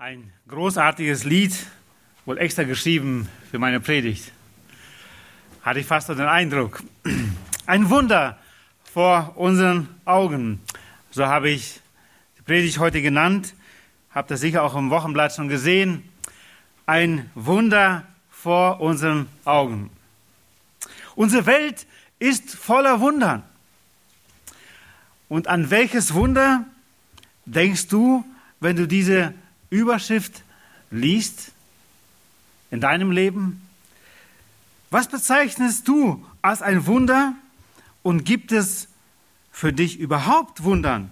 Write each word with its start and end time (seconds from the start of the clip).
Ein 0.00 0.32
großartiges 0.46 1.24
Lied, 1.24 1.66
wohl 2.24 2.38
extra 2.38 2.62
geschrieben 2.62 3.28
für 3.50 3.58
meine 3.58 3.80
Predigt. 3.80 4.30
Hatte 5.62 5.80
ich 5.80 5.86
fast 5.86 6.06
so 6.06 6.14
den 6.14 6.28
Eindruck. 6.28 6.84
Ein 7.66 7.90
Wunder 7.90 8.38
vor 8.84 9.32
unseren 9.34 9.88
Augen. 10.04 10.60
So 11.10 11.26
habe 11.26 11.50
ich 11.50 11.80
die 12.38 12.42
Predigt 12.42 12.78
heute 12.78 13.02
genannt. 13.02 13.54
Habt 14.14 14.30
ihr 14.30 14.36
sicher 14.36 14.62
auch 14.62 14.76
im 14.76 14.90
Wochenblatt 14.90 15.34
schon 15.34 15.48
gesehen. 15.48 16.08
Ein 16.86 17.28
Wunder 17.34 18.06
vor 18.30 18.80
unseren 18.80 19.26
Augen. 19.44 19.90
Unsere 21.16 21.44
Welt 21.46 21.88
ist 22.20 22.54
voller 22.54 23.00
Wundern. 23.00 23.42
Und 25.28 25.48
an 25.48 25.70
welches 25.70 26.14
Wunder 26.14 26.66
denkst 27.46 27.88
du, 27.88 28.24
wenn 28.60 28.76
du 28.76 28.86
diese 28.86 29.34
Überschrift 29.70 30.42
liest 30.90 31.52
in 32.70 32.80
deinem 32.80 33.10
Leben? 33.10 33.62
Was 34.90 35.08
bezeichnest 35.08 35.86
du 35.86 36.24
als 36.40 36.62
ein 36.62 36.86
Wunder 36.86 37.34
und 38.02 38.24
gibt 38.24 38.52
es 38.52 38.88
für 39.52 39.72
dich 39.72 39.98
überhaupt 39.98 40.62
Wundern? 40.64 41.10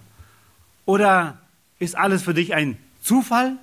Oder 0.87 1.39
ist 1.79 1.97
alles 1.97 2.23
für 2.23 2.33
dich 2.33 2.55
ein 2.55 2.79
Zufall? 3.03 3.59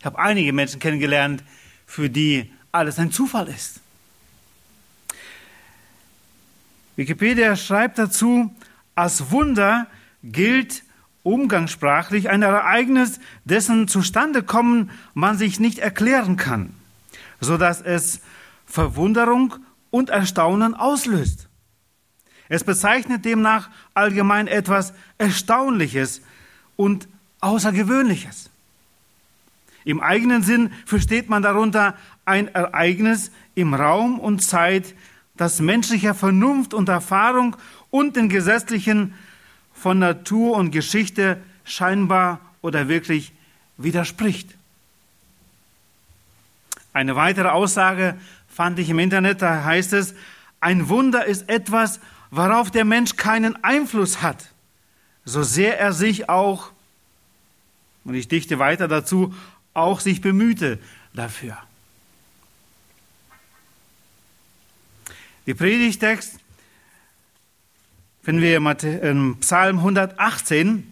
Ich 0.00 0.06
habe 0.06 0.18
einige 0.18 0.52
Menschen 0.52 0.80
kennengelernt, 0.80 1.42
für 1.86 2.10
die 2.10 2.52
alles 2.72 2.98
ein 2.98 3.12
Zufall 3.12 3.48
ist. 3.48 3.80
Wikipedia 6.96 7.54
schreibt 7.56 7.98
dazu, 7.98 8.54
als 8.94 9.30
Wunder 9.30 9.86
gilt 10.24 10.82
umgangssprachlich 11.28 12.30
ein 12.30 12.42
Ereignis, 12.42 13.20
dessen 13.44 13.86
Zustandekommen 13.86 14.90
man 15.14 15.36
sich 15.36 15.60
nicht 15.60 15.78
erklären 15.78 16.36
kann, 16.36 16.74
so 17.40 17.56
dass 17.56 17.82
es 17.82 18.20
Verwunderung 18.66 19.54
und 19.90 20.10
Erstaunen 20.10 20.74
auslöst. 20.74 21.48
Es 22.48 22.64
bezeichnet 22.64 23.24
demnach 23.24 23.68
allgemein 23.94 24.46
etwas 24.46 24.94
Erstaunliches 25.18 26.22
und 26.76 27.08
Außergewöhnliches. 27.40 28.50
Im 29.84 30.00
eigenen 30.00 30.42
Sinn 30.42 30.70
versteht 30.86 31.28
man 31.28 31.42
darunter 31.42 31.94
ein 32.24 32.48
Ereignis 32.48 33.30
im 33.54 33.74
Raum 33.74 34.18
und 34.18 34.42
Zeit, 34.42 34.94
das 35.36 35.60
menschlicher 35.60 36.14
Vernunft 36.14 36.74
und 36.74 36.88
Erfahrung 36.88 37.56
und 37.90 38.16
den 38.16 38.28
gesetzlichen 38.28 39.14
von 39.80 39.98
Natur 39.98 40.56
und 40.56 40.70
Geschichte 40.70 41.40
scheinbar 41.64 42.40
oder 42.62 42.88
wirklich 42.88 43.32
widerspricht. 43.76 44.54
Eine 46.92 47.14
weitere 47.14 47.48
Aussage 47.48 48.18
fand 48.48 48.78
ich 48.78 48.90
im 48.90 48.98
Internet, 48.98 49.40
da 49.40 49.62
heißt 49.62 49.92
es, 49.92 50.14
ein 50.60 50.88
Wunder 50.88 51.24
ist 51.26 51.48
etwas, 51.48 52.00
worauf 52.30 52.70
der 52.70 52.84
Mensch 52.84 53.16
keinen 53.16 53.62
Einfluss 53.62 54.20
hat, 54.20 54.48
so 55.24 55.42
sehr 55.42 55.78
er 55.78 55.92
sich 55.92 56.28
auch, 56.28 56.72
und 58.04 58.14
ich 58.14 58.26
dichte 58.26 58.58
weiter 58.58 58.88
dazu, 58.88 59.34
auch 59.74 60.00
sich 60.00 60.20
bemühte 60.20 60.78
dafür. 61.14 61.56
Die 65.46 65.54
Predigtext 65.54 66.40
finden 68.22 68.42
wir 68.42 68.56
im 68.56 69.36
Psalm 69.40 69.78
118, 69.78 70.90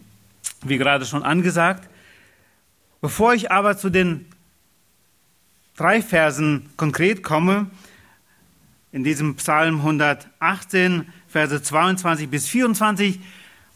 wie 0.64 0.78
gerade 0.78 1.04
schon 1.04 1.22
angesagt. 1.22 1.88
Bevor 3.00 3.34
ich 3.34 3.50
aber 3.50 3.76
zu 3.76 3.90
den 3.90 4.26
drei 5.76 6.02
Versen 6.02 6.70
konkret 6.76 7.22
komme, 7.22 7.70
in 8.92 9.04
diesem 9.04 9.36
Psalm 9.36 9.76
118, 9.76 11.06
Verse 11.28 11.62
22 11.62 12.30
bis 12.30 12.48
24, 12.48 13.20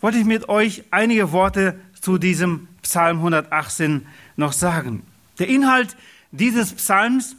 wollte 0.00 0.18
ich 0.18 0.24
mit 0.24 0.48
euch 0.48 0.84
einige 0.90 1.32
Worte 1.32 1.78
zu 2.00 2.16
diesem 2.16 2.68
Psalm 2.82 3.18
118 3.18 4.06
noch 4.36 4.54
sagen. 4.54 5.02
Der 5.38 5.48
Inhalt 5.48 5.96
dieses 6.32 6.72
Psalms 6.72 7.36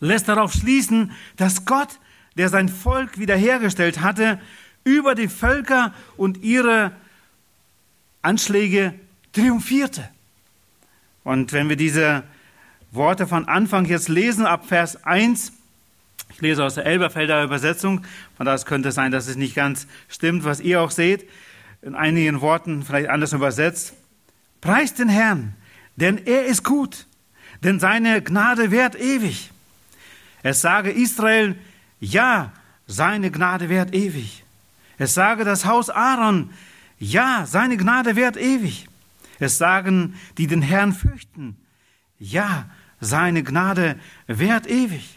lässt 0.00 0.28
darauf 0.28 0.52
schließen, 0.52 1.12
dass 1.36 1.64
Gott, 1.64 2.00
der 2.36 2.48
sein 2.48 2.68
Volk 2.68 3.18
wiederhergestellt 3.18 4.00
hatte, 4.00 4.40
über 4.84 5.14
die 5.14 5.28
Völker 5.28 5.94
und 6.16 6.42
ihre 6.42 6.92
Anschläge 8.22 8.94
triumphierte. 9.32 10.08
Und 11.24 11.52
wenn 11.52 11.68
wir 11.68 11.76
diese 11.76 12.22
Worte 12.90 13.26
von 13.26 13.46
Anfang 13.46 13.84
jetzt 13.84 14.08
lesen, 14.08 14.46
ab 14.46 14.66
Vers 14.66 15.04
1, 15.04 15.52
ich 16.30 16.40
lese 16.40 16.64
aus 16.64 16.74
der 16.74 16.86
Elberfelder 16.86 17.44
Übersetzung, 17.44 18.04
von 18.36 18.46
daher 18.46 18.58
könnte 18.64 18.92
sein, 18.92 19.12
dass 19.12 19.28
es 19.28 19.36
nicht 19.36 19.54
ganz 19.54 19.86
stimmt, 20.08 20.44
was 20.44 20.60
ihr 20.60 20.80
auch 20.80 20.90
seht, 20.90 21.28
in 21.82 21.94
einigen 21.94 22.40
Worten 22.40 22.82
vielleicht 22.82 23.08
anders 23.08 23.32
übersetzt. 23.32 23.94
Preist 24.60 24.98
den 24.98 25.08
Herrn, 25.08 25.54
denn 25.96 26.18
er 26.26 26.44
ist 26.46 26.64
gut, 26.64 27.06
denn 27.62 27.80
seine 27.80 28.22
Gnade 28.22 28.70
währt 28.70 28.96
ewig. 28.96 29.50
Es 30.42 30.60
sage 30.60 30.90
Israel, 30.90 31.56
ja, 32.00 32.52
seine 32.86 33.30
Gnade 33.30 33.68
währt 33.68 33.94
ewig. 33.94 34.39
Es 35.00 35.14
sage 35.14 35.44
das 35.44 35.64
Haus 35.64 35.88
Aaron, 35.88 36.50
ja, 36.98 37.46
seine 37.46 37.78
Gnade 37.78 38.16
währt 38.16 38.36
ewig. 38.36 38.86
Es 39.38 39.56
sagen, 39.56 40.14
die 40.36 40.46
den 40.46 40.60
Herrn 40.60 40.92
fürchten, 40.92 41.56
ja, 42.18 42.68
seine 43.00 43.42
Gnade 43.42 43.98
währt 44.26 44.66
ewig. 44.66 45.16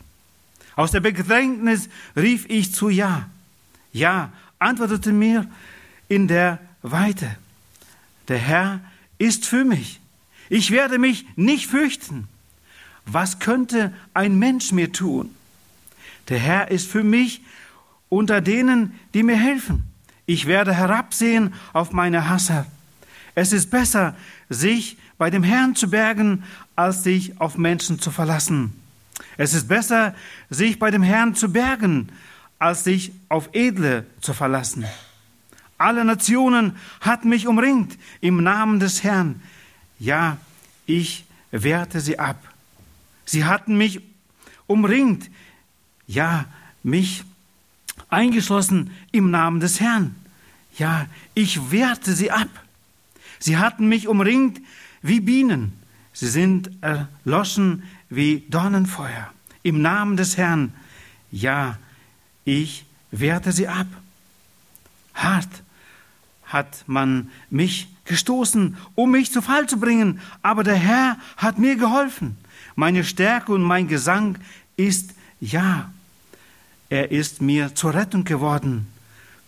Aus 0.77 0.91
der 0.91 1.01
Bedrängnis 1.01 1.89
rief 2.15 2.45
ich 2.47 2.73
zu 2.73 2.87
Ja. 2.87 3.29
Ja, 3.91 4.31
antwortete 4.57 5.11
mir 5.11 5.49
in 6.07 6.29
der 6.29 6.59
Weite. 6.81 7.35
Der 8.29 8.39
Herr 8.39 8.79
ist 9.17 9.45
für 9.45 9.65
mich. 9.65 9.99
Ich 10.47 10.71
werde 10.71 10.97
mich 10.97 11.25
nicht 11.35 11.67
fürchten. 11.67 12.29
Was 13.05 13.39
könnte 13.39 13.93
ein 14.13 14.39
Mensch 14.39 14.71
mir 14.71 14.93
tun? 14.93 15.35
Der 16.29 16.39
Herr 16.39 16.71
ist 16.71 16.89
für 16.89 17.03
mich 17.03 17.41
unter 18.13 18.41
denen, 18.41 18.99
die 19.13 19.23
mir 19.23 19.35
helfen. 19.37 19.83
Ich 20.25 20.45
werde 20.45 20.73
herabsehen 20.73 21.53
auf 21.73 21.91
meine 21.91 22.29
Hasser. 22.29 22.65
Es 23.35 23.51
ist 23.51 23.71
besser, 23.71 24.15
sich 24.49 24.97
bei 25.17 25.29
dem 25.29 25.43
Herrn 25.43 25.75
zu 25.75 25.89
bergen, 25.89 26.43
als 26.75 27.03
sich 27.03 27.39
auf 27.41 27.57
Menschen 27.57 27.99
zu 27.99 28.11
verlassen. 28.11 28.73
Es 29.37 29.53
ist 29.53 29.67
besser, 29.67 30.13
sich 30.49 30.79
bei 30.79 30.91
dem 30.91 31.01
Herrn 31.03 31.35
zu 31.35 31.51
bergen, 31.51 32.09
als 32.59 32.83
sich 32.83 33.11
auf 33.29 33.49
Edle 33.53 34.05
zu 34.21 34.33
verlassen. 34.33 34.85
Alle 35.77 36.05
Nationen 36.05 36.77
hatten 37.01 37.29
mich 37.29 37.47
umringt 37.47 37.97
im 38.21 38.43
Namen 38.43 38.79
des 38.79 39.03
Herrn. 39.03 39.41
Ja, 39.99 40.37
ich 40.85 41.25
wehrte 41.51 41.99
sie 41.99 42.19
ab. 42.19 42.37
Sie 43.25 43.43
hatten 43.43 43.75
mich 43.75 44.01
umringt. 44.67 45.29
Ja, 46.05 46.45
mich 46.83 47.23
eingeschlossen 48.13 48.91
im 49.11 49.31
Namen 49.31 49.59
des 49.59 49.79
Herrn. 49.79 50.15
Ja, 50.77 51.07
ich 51.33 51.71
wehrte 51.71 52.13
sie 52.13 52.31
ab. 52.31 52.49
Sie 53.39 53.57
hatten 53.57 53.89
mich 53.89 54.07
umringt 54.07 54.61
wie 55.01 55.19
Bienen. 55.19 55.73
Sie 56.13 56.27
sind 56.27 56.71
erloschen 56.81 57.83
wie 58.09 58.45
Dornenfeuer. 58.49 59.31
Im 59.63 59.81
Namen 59.81 60.17
des 60.17 60.37
Herrn. 60.37 60.73
Ja, 61.31 61.77
ich 62.45 62.85
wehrte 63.11 63.51
sie 63.51 63.67
ab. 63.67 63.87
Hart 65.13 65.49
hat 66.45 66.83
man 66.87 67.29
mich 67.49 67.87
gestoßen, 68.05 68.77
um 68.95 69.11
mich 69.11 69.31
zu 69.31 69.41
Fall 69.41 69.67
zu 69.67 69.79
bringen, 69.79 70.19
aber 70.41 70.63
der 70.63 70.75
Herr 70.75 71.17
hat 71.37 71.57
mir 71.57 71.75
geholfen. 71.75 72.37
Meine 72.75 73.03
Stärke 73.03 73.53
und 73.53 73.61
mein 73.61 73.87
Gesang 73.87 74.37
ist 74.75 75.13
Ja 75.39 75.91
er 76.93 77.09
ist 77.09 77.41
mir 77.41 77.73
zur 77.73 77.95
Rettung 77.95 78.23
geworden. 78.23 78.85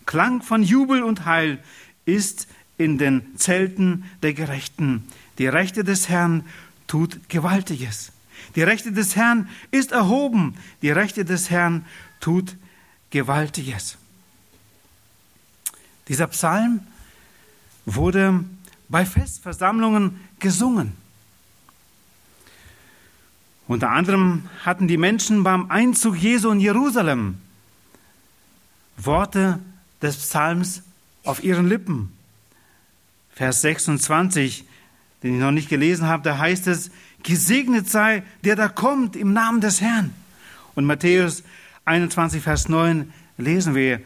Klang 0.08 0.42
von 0.42 0.64
Jubel 0.64 1.04
und 1.04 1.26
Heil 1.26 1.60
ist 2.04 2.48
in 2.80 2.98
den 2.98 3.38
Zelten 3.38 4.06
der 4.24 4.34
Gerechten. 4.34 5.04
Die 5.38 5.46
Rechte 5.46 5.84
des 5.84 6.10
Herrn 6.10 6.44
tut 6.88 7.30
Gewaltiges. 7.30 8.12
Die 8.56 8.64
Rechte 8.64 8.92
des 8.92 9.16
Herrn 9.16 9.48
ist 9.70 9.92
erhoben. 9.92 10.58
Die 10.82 10.90
Rechte 10.90 11.24
des 11.24 11.52
Herrn 11.52 11.86
tut 12.20 12.56
Gewaltiges. 13.12 14.00
Dieser 16.08 16.26
Psalm 16.26 16.80
wurde 17.86 18.44
bei 18.90 19.06
Festversammlungen 19.06 20.20
gesungen. 20.40 20.94
Unter 23.68 23.90
anderem 23.92 24.44
hatten 24.64 24.88
die 24.88 24.98
Menschen 24.98 25.44
beim 25.44 25.72
Einzug 25.72 26.16
Jesu 26.16 26.52
in 26.52 26.60
Jerusalem 26.60 27.38
Worte 28.98 29.60
des 30.02 30.18
Psalms 30.18 30.84
auf 31.24 31.44
ihren 31.44 31.68
Lippen. 31.68 32.12
Vers 33.34 33.62
26, 33.62 34.66
den 35.24 35.36
ich 35.36 35.40
noch 35.40 35.52
nicht 35.52 35.68
gelesen 35.68 36.08
habe, 36.08 36.24
da 36.24 36.38
heißt 36.38 36.68
es, 36.68 36.92
gesegnet 37.24 37.90
sei, 37.90 38.24
der 38.44 38.56
da 38.56 38.68
kommt 38.68 39.16
im 39.16 39.34
Namen 39.34 39.62
des 39.62 39.82
Herrn. 39.82 40.14
Und 40.76 40.86
Matthäus 40.86 41.44
21, 41.86 42.44
Vers 42.44 42.70
9 42.70 43.12
lesen 43.38 43.76
wir 43.76 44.00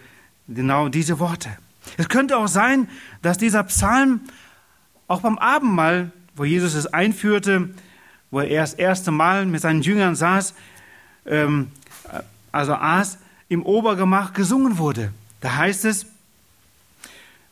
genau 0.48 0.88
diese 0.88 1.20
Worte. 1.20 1.50
Es 1.98 2.08
könnte 2.08 2.38
auch 2.38 2.48
sein, 2.48 2.88
dass 3.22 3.38
dieser 3.38 3.64
Psalm 3.64 4.22
auch 5.08 5.22
beim 5.22 5.38
Abendmahl, 5.38 6.12
wo 6.36 6.46
Jesus 6.46 6.74
es 6.76 6.88
einführte, 6.88 7.70
wo 8.32 8.42
er 8.42 8.62
das 8.62 8.74
erste 8.74 9.12
Mal 9.12 9.46
mit 9.46 9.62
seinen 9.62 9.82
Jüngern 9.82 10.16
saß, 10.16 10.54
ähm, 11.26 11.72
also 12.52 12.74
aß, 12.74 13.18
im 13.48 13.64
Obergemach 13.64 14.34
gesungen 14.34 14.78
wurde. 14.78 15.12
Da 15.42 15.56
heißt 15.56 15.86
es, 15.86 16.06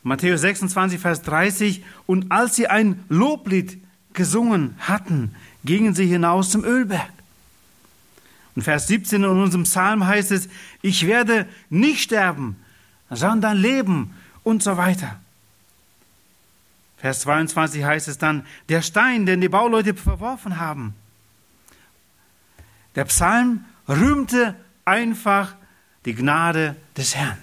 Matthäus 0.04 0.42
26, 0.42 1.00
Vers 1.00 1.22
30, 1.24 1.84
und 2.06 2.32
als 2.32 2.56
sie 2.56 2.68
ein 2.68 3.04
Loblied 3.10 3.82
gesungen 4.14 4.76
hatten, 4.80 5.36
gingen 5.66 5.94
sie 5.94 6.06
hinaus 6.06 6.52
zum 6.52 6.64
Ölberg. 6.64 7.10
Und 8.56 8.64
Vers 8.64 8.88
17 8.88 9.24
in 9.24 9.30
unserem 9.30 9.64
Psalm 9.64 10.06
heißt 10.08 10.32
es, 10.32 10.50
ich 10.82 11.06
werde 11.06 11.48
nicht 11.70 12.02
sterben, 12.02 12.56
sondern 13.10 13.58
leben 13.58 14.14
und 14.44 14.64
so 14.64 14.78
weiter. 14.78 15.20
Vers 16.98 17.22
22 17.22 17.84
heißt 17.84 18.08
es 18.08 18.18
dann, 18.18 18.46
der 18.70 18.82
Stein, 18.82 19.26
den 19.26 19.40
die 19.40 19.50
Bauleute 19.50 19.94
verworfen 19.94 20.60
haben. 20.60 20.96
Der 22.96 23.06
Psalm 23.06 23.66
rühmte 23.88 24.56
einfach 24.84 25.56
die 26.06 26.16
Gnade 26.16 26.76
des 26.96 27.16
Herrn. 27.16 27.38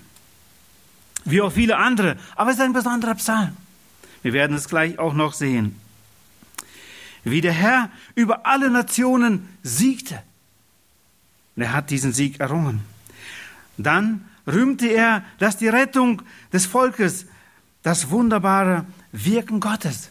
Wie 1.25 1.41
auch 1.41 1.53
viele 1.53 1.77
andere, 1.77 2.17
aber 2.35 2.51
es 2.51 2.57
ist 2.57 2.63
ein 2.63 2.73
besonderer 2.73 3.15
Psalm. 3.15 3.57
Wir 4.23 4.33
werden 4.33 4.57
es 4.57 4.69
gleich 4.69 4.99
auch 4.99 5.15
noch 5.15 5.33
sehen. 5.33 5.79
Wie 7.23 7.41
der 7.41 7.53
Herr 7.53 7.91
über 8.15 8.47
alle 8.47 8.71
Nationen 8.71 9.49
siegte. 9.63 10.23
Und 11.57 11.63
er 11.63 11.73
hat 11.73 11.91
diesen 11.91 12.13
Sieg 12.13 12.41
errungen. 12.41 12.83
Dann 13.79 14.25
rühmte 14.47 14.89
er, 14.89 15.25
dass 15.39 15.57
die 15.57 15.69
Rettung 15.69 16.23
des 16.53 16.67
Volkes, 16.67 17.27
das 17.83 18.11
wunderbare 18.11 18.87
Wirken 19.15 19.61
Gottes. 19.61 20.11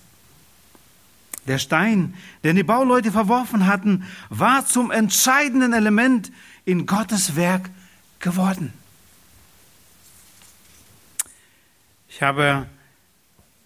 Der 1.46 1.58
Stein, 1.58 2.14
den 2.44 2.56
die 2.56 2.64
Bauleute 2.64 3.12
verworfen 3.12 3.68
hatten, 3.68 4.06
war 4.30 4.66
zum 4.66 4.92
entscheidenden 4.92 5.74
Element 5.74 6.32
in 6.64 6.86
Gottes 6.86 7.36
Werk 7.36 7.70
geworden. 8.20 8.72
Ich 12.08 12.22
habe 12.22 12.66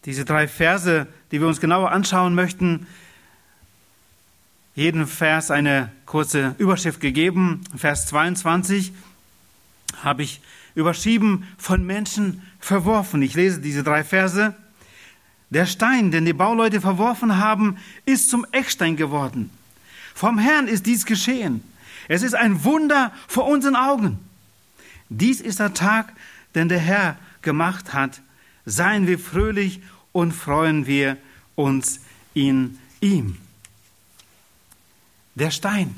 diese 0.06 0.26
drei 0.26 0.48
Verse, 0.48 1.06
die 1.32 1.40
wir 1.40 1.48
uns 1.48 1.60
genauer 1.60 1.92
anschauen 1.92 2.34
möchten, 2.34 2.88
jeden 4.74 5.06
Vers 5.06 5.52
eine 5.52 5.92
kurze 6.06 6.56
Überschrift 6.58 7.00
gegeben. 7.00 7.62
Vers 7.76 8.08
22 8.08 8.92
habe 10.02 10.24
ich 10.24 10.42
überschrieben, 10.76 11.48
von 11.58 11.86
Menschen 11.86 12.42
verworfen. 12.60 13.22
Ich 13.22 13.34
lese 13.34 13.60
diese 13.60 13.84
drei 13.84 14.04
Verse. 14.04 14.56
Der 15.50 15.66
Stein, 15.66 16.12
den 16.12 16.26
die 16.26 16.34
Bauleute 16.34 16.82
verworfen 16.82 17.38
haben, 17.38 17.78
ist 18.06 18.30
zum 18.30 18.46
Eckstein 18.52 18.98
geworden. 18.98 19.50
Vom 20.14 20.38
Herrn 20.40 20.68
ist 20.68 20.86
dies 20.86 21.06
geschehen. 21.06 21.64
Es 22.08 22.22
ist 22.22 22.36
ein 22.36 22.64
Wunder 22.64 23.14
vor 23.28 23.46
unseren 23.48 23.76
Augen. 23.76 24.20
Dies 25.10 25.42
ist 25.42 25.60
der 25.60 25.74
Tag, 25.74 26.14
den 26.56 26.70
der 26.70 26.80
Herr 26.80 27.18
gemacht 27.42 27.94
hat. 27.94 28.22
Seien 28.66 29.08
wir 29.08 29.20
fröhlich 29.20 29.82
und 30.12 30.34
freuen 30.34 30.86
wir 30.86 31.18
uns 31.56 32.02
in 32.34 32.78
ihm. 33.00 33.38
Der 35.36 35.52
Stein, 35.52 35.96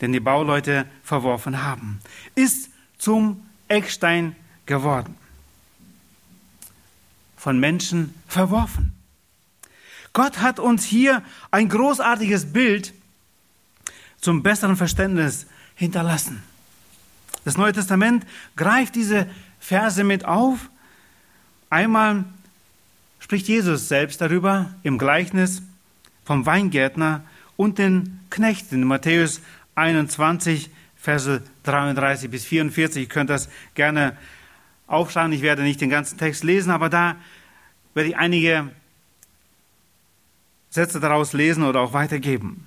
den 0.00 0.12
die 0.12 0.20
Bauleute 0.20 0.86
verworfen 1.02 1.62
haben, 1.62 2.00
ist 2.34 2.70
zum 2.98 3.42
Eckstein 3.68 4.36
geworden. 4.66 5.16
Von 7.40 7.58
Menschen 7.58 8.12
verworfen. 8.28 8.92
Gott 10.12 10.42
hat 10.42 10.58
uns 10.58 10.84
hier 10.84 11.22
ein 11.50 11.70
großartiges 11.70 12.52
Bild 12.52 12.92
zum 14.20 14.42
besseren 14.42 14.76
Verständnis 14.76 15.46
hinterlassen. 15.74 16.42
Das 17.46 17.56
Neue 17.56 17.72
Testament 17.72 18.26
greift 18.56 18.94
diese 18.94 19.26
Verse 19.58 20.04
mit 20.04 20.26
auf. 20.26 20.68
Einmal 21.70 22.26
spricht 23.20 23.48
Jesus 23.48 23.88
selbst 23.88 24.20
darüber 24.20 24.74
im 24.82 24.98
Gleichnis 24.98 25.62
vom 26.26 26.44
Weingärtner 26.44 27.22
und 27.56 27.78
den 27.78 28.20
Knechten 28.28 28.82
in 28.82 28.84
Matthäus 28.84 29.40
21, 29.76 30.68
Verse 30.94 31.42
33 31.62 32.30
bis 32.30 32.44
44. 32.44 33.04
Ihr 33.04 33.08
könnt 33.08 33.30
das 33.30 33.48
gerne 33.74 34.14
aufschlagen. 34.90 35.32
Ich 35.32 35.42
werde 35.42 35.62
nicht 35.62 35.80
den 35.80 35.90
ganzen 35.90 36.18
Text 36.18 36.44
lesen, 36.44 36.70
aber 36.70 36.88
da 36.88 37.16
werde 37.94 38.10
ich 38.10 38.16
einige 38.16 38.70
Sätze 40.68 41.00
daraus 41.00 41.32
lesen 41.32 41.62
oder 41.64 41.80
auch 41.80 41.92
weitergeben. 41.92 42.66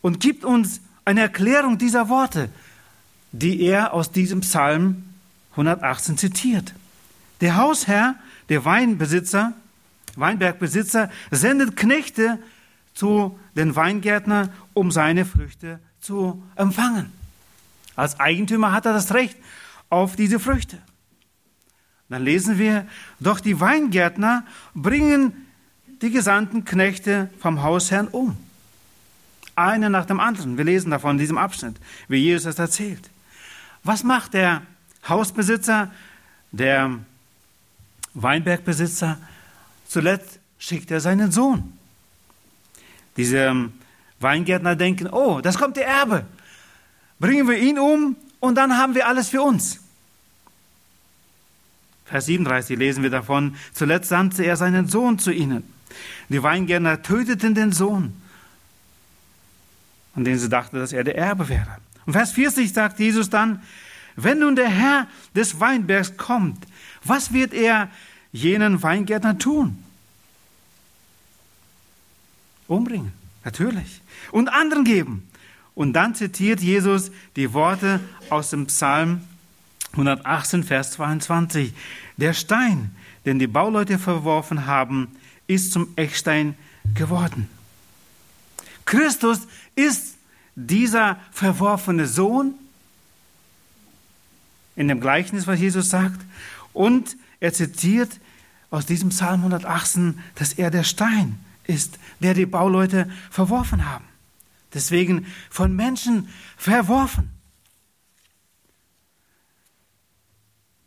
Und 0.00 0.20
gibt 0.20 0.44
uns 0.44 0.80
eine 1.04 1.20
Erklärung 1.20 1.78
dieser 1.78 2.08
Worte, 2.08 2.48
die 3.32 3.62
er 3.62 3.92
aus 3.94 4.10
diesem 4.10 4.40
Psalm 4.40 5.04
118 5.52 6.18
zitiert. 6.18 6.74
Der 7.40 7.56
Hausherr, 7.56 8.16
der 8.48 8.64
Weinbesitzer, 8.64 9.52
Weinbergbesitzer, 10.16 11.10
sendet 11.30 11.76
Knechte 11.76 12.38
zu 12.94 13.38
den 13.56 13.74
Weingärtner, 13.74 14.50
um 14.72 14.90
seine 14.90 15.24
Früchte 15.24 15.80
zu 16.00 16.42
empfangen. 16.54 17.12
Als 17.96 18.20
Eigentümer 18.20 18.72
hat 18.72 18.86
er 18.86 18.92
das 18.92 19.12
Recht 19.14 19.36
auf 19.90 20.16
diese 20.16 20.38
Früchte. 20.38 20.78
Dann 22.08 22.22
lesen 22.22 22.58
wir, 22.58 22.86
doch 23.20 23.40
die 23.40 23.60
Weingärtner 23.60 24.44
bringen 24.74 25.46
die 26.02 26.10
gesandten 26.10 26.64
Knechte 26.64 27.30
vom 27.38 27.62
Hausherrn 27.62 28.08
um. 28.08 28.36
Einer 29.56 29.88
nach 29.88 30.06
dem 30.06 30.20
anderen. 30.20 30.58
Wir 30.58 30.64
lesen 30.64 30.90
davon 30.90 31.12
in 31.12 31.18
diesem 31.18 31.38
Abschnitt, 31.38 31.76
wie 32.08 32.18
Jesus 32.18 32.46
es 32.46 32.58
erzählt. 32.58 33.10
Was 33.82 34.02
macht 34.02 34.34
der 34.34 34.62
Hausbesitzer, 35.08 35.90
der 36.52 36.98
Weinbergbesitzer? 38.14 39.18
Zuletzt 39.86 40.40
schickt 40.58 40.90
er 40.90 41.00
seinen 41.00 41.30
Sohn. 41.32 41.72
Diese 43.16 43.70
Weingärtner 44.20 44.76
denken, 44.76 45.08
oh, 45.08 45.40
das 45.40 45.58
kommt 45.58 45.76
der 45.76 45.86
Erbe 45.86 46.26
bringen 47.18 47.48
wir 47.48 47.56
ihn 47.56 47.78
um 47.78 48.16
und 48.40 48.54
dann 48.56 48.76
haben 48.76 48.94
wir 48.94 49.06
alles 49.06 49.28
für 49.28 49.42
uns. 49.42 49.80
Vers 52.04 52.26
37 52.26 52.78
lesen 52.78 53.02
wir 53.02 53.10
davon, 53.10 53.56
zuletzt 53.72 54.08
sandte 54.08 54.44
er 54.44 54.56
seinen 54.56 54.88
Sohn 54.88 55.18
zu 55.18 55.32
ihnen. 55.32 55.64
Die 56.28 56.42
Weingärtner 56.42 57.02
töteten 57.02 57.54
den 57.54 57.72
Sohn, 57.72 58.20
an 60.14 60.24
den 60.24 60.38
sie 60.38 60.48
dachten, 60.48 60.76
dass 60.76 60.92
er 60.92 61.04
der 61.04 61.16
Erbe 61.16 61.48
wäre. 61.48 61.78
Und 62.06 62.12
Vers 62.12 62.32
40 62.32 62.72
sagt 62.72 62.98
Jesus 62.98 63.30
dann, 63.30 63.62
wenn 64.16 64.40
nun 64.40 64.56
der 64.56 64.68
Herr 64.68 65.08
des 65.34 65.58
Weinbergs 65.60 66.16
kommt, 66.16 66.66
was 67.02 67.32
wird 67.32 67.52
er 67.52 67.90
jenen 68.32 68.82
Weingärtner 68.82 69.38
tun? 69.38 69.82
Umbringen, 72.68 73.12
natürlich. 73.44 74.00
Und 74.30 74.48
anderen 74.48 74.84
geben. 74.84 75.28
Und 75.74 75.92
dann 75.94 76.14
zitiert 76.14 76.60
Jesus 76.60 77.10
die 77.36 77.52
Worte 77.52 78.00
aus 78.30 78.50
dem 78.50 78.66
Psalm 78.66 79.22
118, 79.94 80.64
Vers 80.64 80.92
22. 80.92 81.72
Der 82.16 82.32
Stein, 82.32 82.94
den 83.24 83.38
die 83.38 83.46
Bauleute 83.46 83.98
verworfen 83.98 84.66
haben, 84.66 85.08
ist 85.46 85.72
zum 85.72 85.88
Eckstein 85.96 86.54
geworden. 86.94 87.48
Christus 88.84 89.46
ist 89.74 90.16
dieser 90.54 91.18
verworfene 91.32 92.06
Sohn 92.06 92.54
in 94.76 94.88
dem 94.88 95.00
Gleichnis, 95.00 95.46
was 95.46 95.60
Jesus 95.60 95.88
sagt. 95.88 96.20
Und 96.72 97.16
er 97.40 97.52
zitiert 97.52 98.20
aus 98.70 98.86
diesem 98.86 99.10
Psalm 99.10 99.40
118, 99.40 100.18
dass 100.34 100.52
er 100.52 100.70
der 100.70 100.84
Stein 100.84 101.38
ist, 101.64 101.98
der 102.20 102.34
die 102.34 102.46
Bauleute 102.46 103.08
verworfen 103.30 103.86
haben 103.86 104.04
deswegen 104.74 105.26
von 105.48 105.74
Menschen 105.74 106.28
verworfen. 106.56 107.30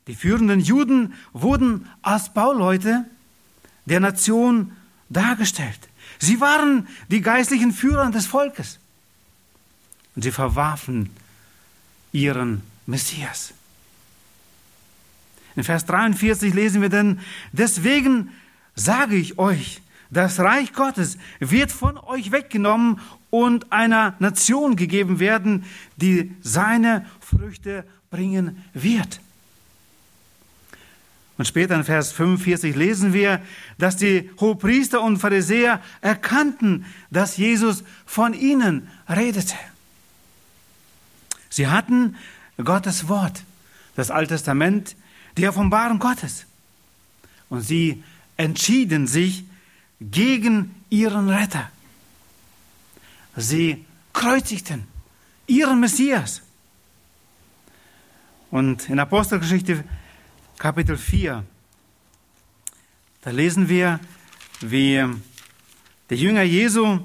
Die 0.07 0.15
führenden 0.15 0.59
Juden 0.59 1.13
wurden 1.33 1.87
als 2.01 2.33
Bauleute 2.33 3.05
der 3.85 3.99
Nation 3.99 4.71
dargestellt. 5.09 5.79
Sie 6.19 6.39
waren 6.39 6.87
die 7.09 7.21
geistlichen 7.21 7.71
Führer 7.71 8.09
des 8.11 8.25
Volkes. 8.25 8.79
Und 10.15 10.23
sie 10.23 10.31
verwarfen 10.31 11.09
ihren 12.11 12.63
Messias. 12.85 13.53
In 15.55 15.63
Vers 15.63 15.85
43 15.85 16.53
lesen 16.53 16.81
wir 16.81 16.89
denn, 16.89 17.19
deswegen 17.51 18.31
sage 18.75 19.15
ich 19.15 19.37
euch, 19.37 19.81
das 20.09 20.39
Reich 20.39 20.71
Gottes 20.71 21.17
wird 21.39 21.71
von 21.71 21.97
euch 21.97 22.31
weggenommen 22.31 22.99
und 23.29 23.71
einer 23.71 24.15
Nation 24.19 24.75
gegeben 24.75 25.19
werden, 25.19 25.65
die 25.97 26.33
seine 26.41 27.05
Früchte 27.19 27.85
bringen 28.09 28.63
wird. 28.73 29.19
Und 31.37 31.45
später 31.45 31.75
in 31.75 31.83
Vers 31.83 32.11
45 32.11 32.75
lesen 32.75 33.13
wir, 33.13 33.41
dass 33.77 33.95
die 33.95 34.29
Hohepriester 34.39 35.01
und 35.01 35.17
Pharisäer 35.17 35.81
erkannten, 36.01 36.85
dass 37.11 37.37
Jesus 37.37 37.83
von 38.05 38.33
ihnen 38.33 38.89
redete. 39.07 39.55
Sie 41.49 41.67
hatten 41.67 42.15
Gottes 42.63 43.07
Wort, 43.07 43.43
das 43.95 44.09
Alte 44.09 44.33
Testament, 44.33 44.95
die 45.37 45.47
Offenbarung 45.47 45.99
Gottes. 45.99 46.45
Und 47.49 47.61
sie 47.61 48.03
entschieden 48.35 49.05
sich 49.07 49.45
gegen 50.01 50.75
ihren 50.89 51.29
Retter. 51.29 51.69
Sie 53.35 53.85
kreuzigten 54.13 54.87
ihren 55.45 55.79
Messias. 55.79 56.41
Und 58.49 58.89
in 58.89 58.99
Apostelgeschichte 58.99 59.83
Kapitel 60.57 60.97
4, 60.97 61.45
da 63.21 63.29
lesen 63.29 63.69
wir, 63.69 63.99
wie 64.59 65.05
der 66.09 66.17
Jünger 66.17 66.41
Jesu, 66.41 66.99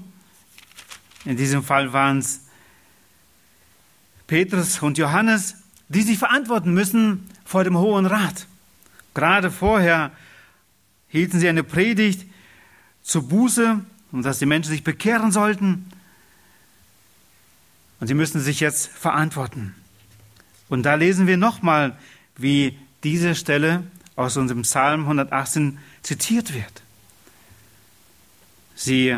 in 1.26 1.36
diesem 1.36 1.62
Fall 1.62 1.92
waren 1.92 2.20
es 2.20 2.46
Petrus 4.26 4.80
und 4.80 4.96
Johannes, 4.96 5.56
die 5.90 6.00
sich 6.00 6.18
verantworten 6.18 6.72
müssen 6.72 7.28
vor 7.44 7.62
dem 7.62 7.76
Hohen 7.76 8.06
Rat. 8.06 8.46
Gerade 9.12 9.50
vorher 9.50 10.12
hielten 11.08 11.38
sie 11.38 11.48
eine 11.48 11.62
Predigt 11.62 12.26
zur 13.02 13.28
Buße 13.28 13.84
und 14.12 14.22
dass 14.22 14.38
die 14.38 14.46
Menschen 14.46 14.70
sich 14.70 14.82
bekehren 14.82 15.30
sollten. 15.30 15.92
Und 18.00 18.06
sie 18.06 18.14
müssen 18.14 18.40
sich 18.40 18.60
jetzt 18.60 18.86
verantworten. 18.86 19.74
Und 20.70 20.84
da 20.84 20.94
lesen 20.94 21.26
wir 21.26 21.36
nochmal, 21.36 21.98
wie 22.34 22.78
diese 23.04 23.34
Stelle 23.34 23.84
aus 24.16 24.36
unserem 24.36 24.62
Psalm 24.62 25.02
118 25.02 25.78
zitiert 26.02 26.54
wird. 26.54 26.82
Sie 28.74 29.16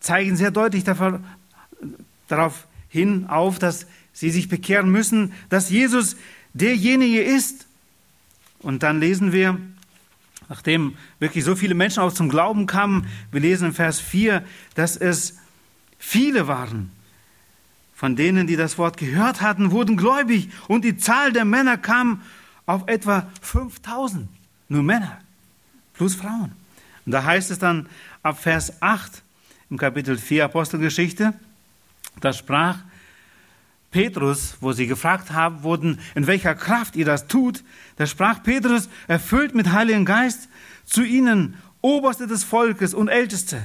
zeigen 0.00 0.36
sehr 0.36 0.50
deutlich 0.50 0.84
darauf 2.28 2.66
hin 2.88 3.26
auf, 3.26 3.58
dass 3.58 3.86
sie 4.12 4.30
sich 4.30 4.48
bekehren 4.48 4.90
müssen, 4.90 5.32
dass 5.48 5.70
Jesus 5.70 6.16
derjenige 6.54 7.22
ist. 7.22 7.66
Und 8.60 8.82
dann 8.82 9.00
lesen 9.00 9.32
wir, 9.32 9.58
nachdem 10.48 10.96
wirklich 11.18 11.44
so 11.44 11.56
viele 11.56 11.74
Menschen 11.74 12.00
auch 12.00 12.12
zum 12.12 12.28
Glauben 12.28 12.66
kamen, 12.66 13.06
wir 13.30 13.40
lesen 13.40 13.68
in 13.68 13.74
Vers 13.74 14.00
4, 14.00 14.42
dass 14.74 14.96
es 14.96 15.38
viele 15.98 16.46
waren. 16.46 16.90
Von 17.94 18.16
denen, 18.16 18.46
die 18.46 18.56
das 18.56 18.78
Wort 18.78 18.96
gehört 18.98 19.40
hatten, 19.40 19.70
wurden 19.70 19.96
gläubig 19.96 20.50
und 20.68 20.84
die 20.84 20.96
Zahl 20.96 21.32
der 21.32 21.44
Männer 21.44 21.78
kam 21.78 22.22
auf 22.66 22.86
etwa 22.86 23.26
5000. 23.40 24.28
Nur 24.68 24.82
Männer 24.82 25.18
plus 25.94 26.14
Frauen. 26.14 26.52
Und 27.04 27.12
da 27.12 27.24
heißt 27.24 27.50
es 27.50 27.58
dann 27.58 27.88
ab 28.22 28.40
Vers 28.40 28.82
8 28.82 29.22
im 29.70 29.78
Kapitel 29.78 30.18
4 30.18 30.44
Apostelgeschichte, 30.44 31.32
da 32.20 32.32
sprach 32.32 32.78
Petrus, 33.90 34.56
wo 34.60 34.72
sie 34.72 34.86
gefragt 34.86 35.30
haben 35.30 35.62
wurden, 35.62 36.00
in 36.14 36.26
welcher 36.26 36.54
Kraft 36.54 36.96
ihr 36.96 37.04
das 37.04 37.28
tut, 37.28 37.62
da 37.96 38.06
sprach 38.06 38.42
Petrus, 38.42 38.88
erfüllt 39.06 39.54
mit 39.54 39.72
Heiligen 39.72 40.04
Geist, 40.04 40.48
zu 40.84 41.02
ihnen, 41.02 41.56
Oberste 41.80 42.26
des 42.26 42.42
Volkes 42.42 42.94
und 42.94 43.08
Älteste, 43.08 43.64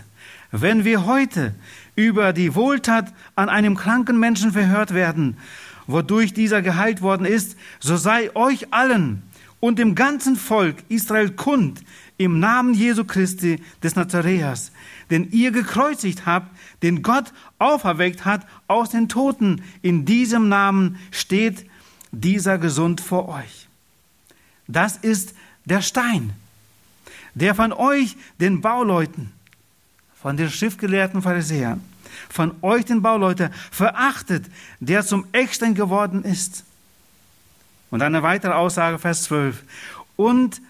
wenn 0.51 0.85
wir 0.85 1.05
heute 1.05 1.55
über 1.95 2.33
die 2.33 2.55
Wohltat 2.55 3.11
an 3.35 3.49
einem 3.49 3.75
kranken 3.75 4.19
Menschen 4.19 4.51
verhört 4.51 4.93
werden, 4.93 5.37
wodurch 5.91 6.33
dieser 6.33 6.61
geheilt 6.61 7.01
worden 7.01 7.25
ist, 7.25 7.57
so 7.79 7.97
sei 7.97 8.35
euch 8.35 8.73
allen 8.73 9.23
und 9.59 9.79
dem 9.79 9.95
ganzen 9.95 10.35
Volk 10.35 10.77
Israel 10.89 11.31
kund 11.31 11.81
im 12.17 12.39
Namen 12.39 12.73
Jesu 12.73 13.03
Christi 13.03 13.61
des 13.81 13.95
Nazareas, 13.95 14.71
den 15.09 15.31
ihr 15.31 15.51
gekreuzigt 15.51 16.25
habt, 16.25 16.55
den 16.83 17.01
Gott 17.01 17.33
auferweckt 17.59 18.25
hat 18.25 18.45
aus 18.67 18.89
den 18.89 19.09
Toten. 19.09 19.63
In 19.81 20.05
diesem 20.05 20.49
Namen 20.49 20.97
steht 21.11 21.65
dieser 22.11 22.57
gesund 22.57 23.01
vor 23.01 23.29
euch. 23.29 23.67
Das 24.67 24.97
ist 24.97 25.35
der 25.65 25.81
Stein, 25.81 26.33
der 27.33 27.55
von 27.55 27.73
euch, 27.73 28.15
den 28.39 28.61
Bauleuten, 28.61 29.31
von 30.15 30.37
den 30.37 30.49
Schriftgelehrten 30.49 31.21
Pharisäern, 31.21 31.81
von 32.31 32.55
euch, 32.61 32.85
den 32.85 33.01
Bauleuten, 33.01 33.51
verachtet, 33.71 34.45
der 34.79 35.05
zum 35.05 35.25
Eckstein 35.31 35.75
geworden 35.75 36.23
ist. 36.23 36.63
Und 37.89 38.01
eine 38.01 38.23
weitere 38.23 38.53
Aussage, 38.53 38.99
Vers 38.99 39.23
12. 39.23 39.63
Und 40.15 40.61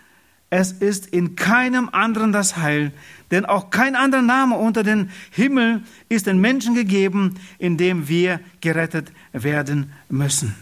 es 0.49 0.73
ist 0.73 1.07
in 1.07 1.35
keinem 1.35 1.89
anderen 1.89 2.33
das 2.33 2.57
Heil, 2.57 2.91
denn 3.31 3.45
auch 3.45 3.69
kein 3.69 3.95
anderer 3.95 4.21
Name 4.21 4.57
unter 4.57 4.83
den 4.83 5.09
Himmel 5.29 5.83
ist 6.09 6.27
den 6.27 6.41
Menschen 6.41 6.75
gegeben, 6.75 7.39
in 7.57 7.77
dem 7.77 8.09
wir 8.09 8.41
gerettet 8.59 9.11
werden 9.31 9.93
müssen. 10.09 10.55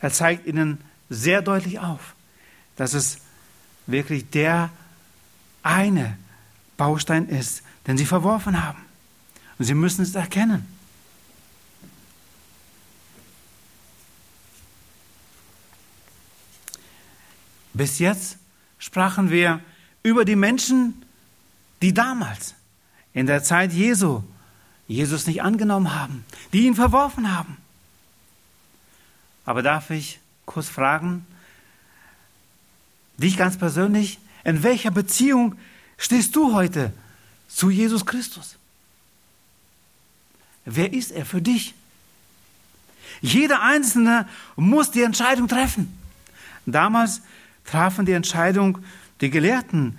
Er 0.00 0.10
zeigt 0.10 0.46
ihnen 0.46 0.78
sehr 1.10 1.42
deutlich 1.42 1.78
auf, 1.78 2.14
dass 2.76 2.94
es 2.94 3.18
wirklich 3.86 4.30
der 4.30 4.70
eine 5.62 6.16
Baustein 6.78 7.28
ist, 7.28 7.62
den 7.86 7.98
sie 7.98 8.06
verworfen 8.06 8.64
haben. 8.64 8.89
Und 9.60 9.66
sie 9.66 9.74
müssen 9.74 10.00
es 10.00 10.14
erkennen. 10.14 10.66
Bis 17.74 17.98
jetzt 17.98 18.38
sprachen 18.78 19.28
wir 19.28 19.60
über 20.02 20.24
die 20.24 20.34
Menschen, 20.34 21.02
die 21.82 21.92
damals 21.92 22.54
in 23.12 23.26
der 23.26 23.42
Zeit 23.42 23.74
Jesu 23.74 24.22
Jesus 24.88 25.26
nicht 25.26 25.42
angenommen 25.42 25.94
haben, 25.94 26.24
die 26.54 26.64
ihn 26.64 26.74
verworfen 26.74 27.36
haben. 27.36 27.58
Aber 29.44 29.60
darf 29.60 29.90
ich 29.90 30.20
kurz 30.46 30.70
fragen, 30.70 31.26
dich 33.18 33.36
ganz 33.36 33.58
persönlich, 33.58 34.20
in 34.42 34.62
welcher 34.62 34.90
Beziehung 34.90 35.56
stehst 35.98 36.34
du 36.34 36.54
heute 36.54 36.94
zu 37.46 37.68
Jesus 37.68 38.06
Christus? 38.06 38.56
Wer 40.72 40.92
ist 40.92 41.10
er 41.10 41.26
für 41.26 41.42
dich? 41.42 41.74
Jeder 43.20 43.60
Einzelne 43.60 44.28
muss 44.54 44.92
die 44.92 45.02
Entscheidung 45.02 45.48
treffen. 45.48 45.98
Damals 46.64 47.22
trafen 47.64 48.06
die 48.06 48.12
Entscheidung 48.12 48.78
die 49.20 49.30
Gelehrten, 49.30 49.98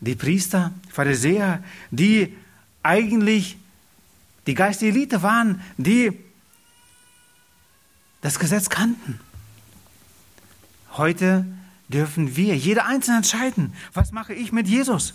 die 0.00 0.14
Priester, 0.14 0.72
Pharisäer, 0.90 1.62
die 1.90 2.34
eigentlich 2.82 3.58
die 4.46 4.54
geistige 4.54 4.90
Elite 4.90 5.22
waren, 5.22 5.60
die 5.76 6.18
das 8.22 8.38
Gesetz 8.38 8.70
kannten. 8.70 9.20
Heute 10.92 11.44
dürfen 11.88 12.36
wir, 12.36 12.56
jeder 12.56 12.86
Einzelne 12.86 13.18
entscheiden, 13.18 13.74
was 13.92 14.12
mache 14.12 14.32
ich 14.32 14.50
mit 14.50 14.66
Jesus? 14.66 15.12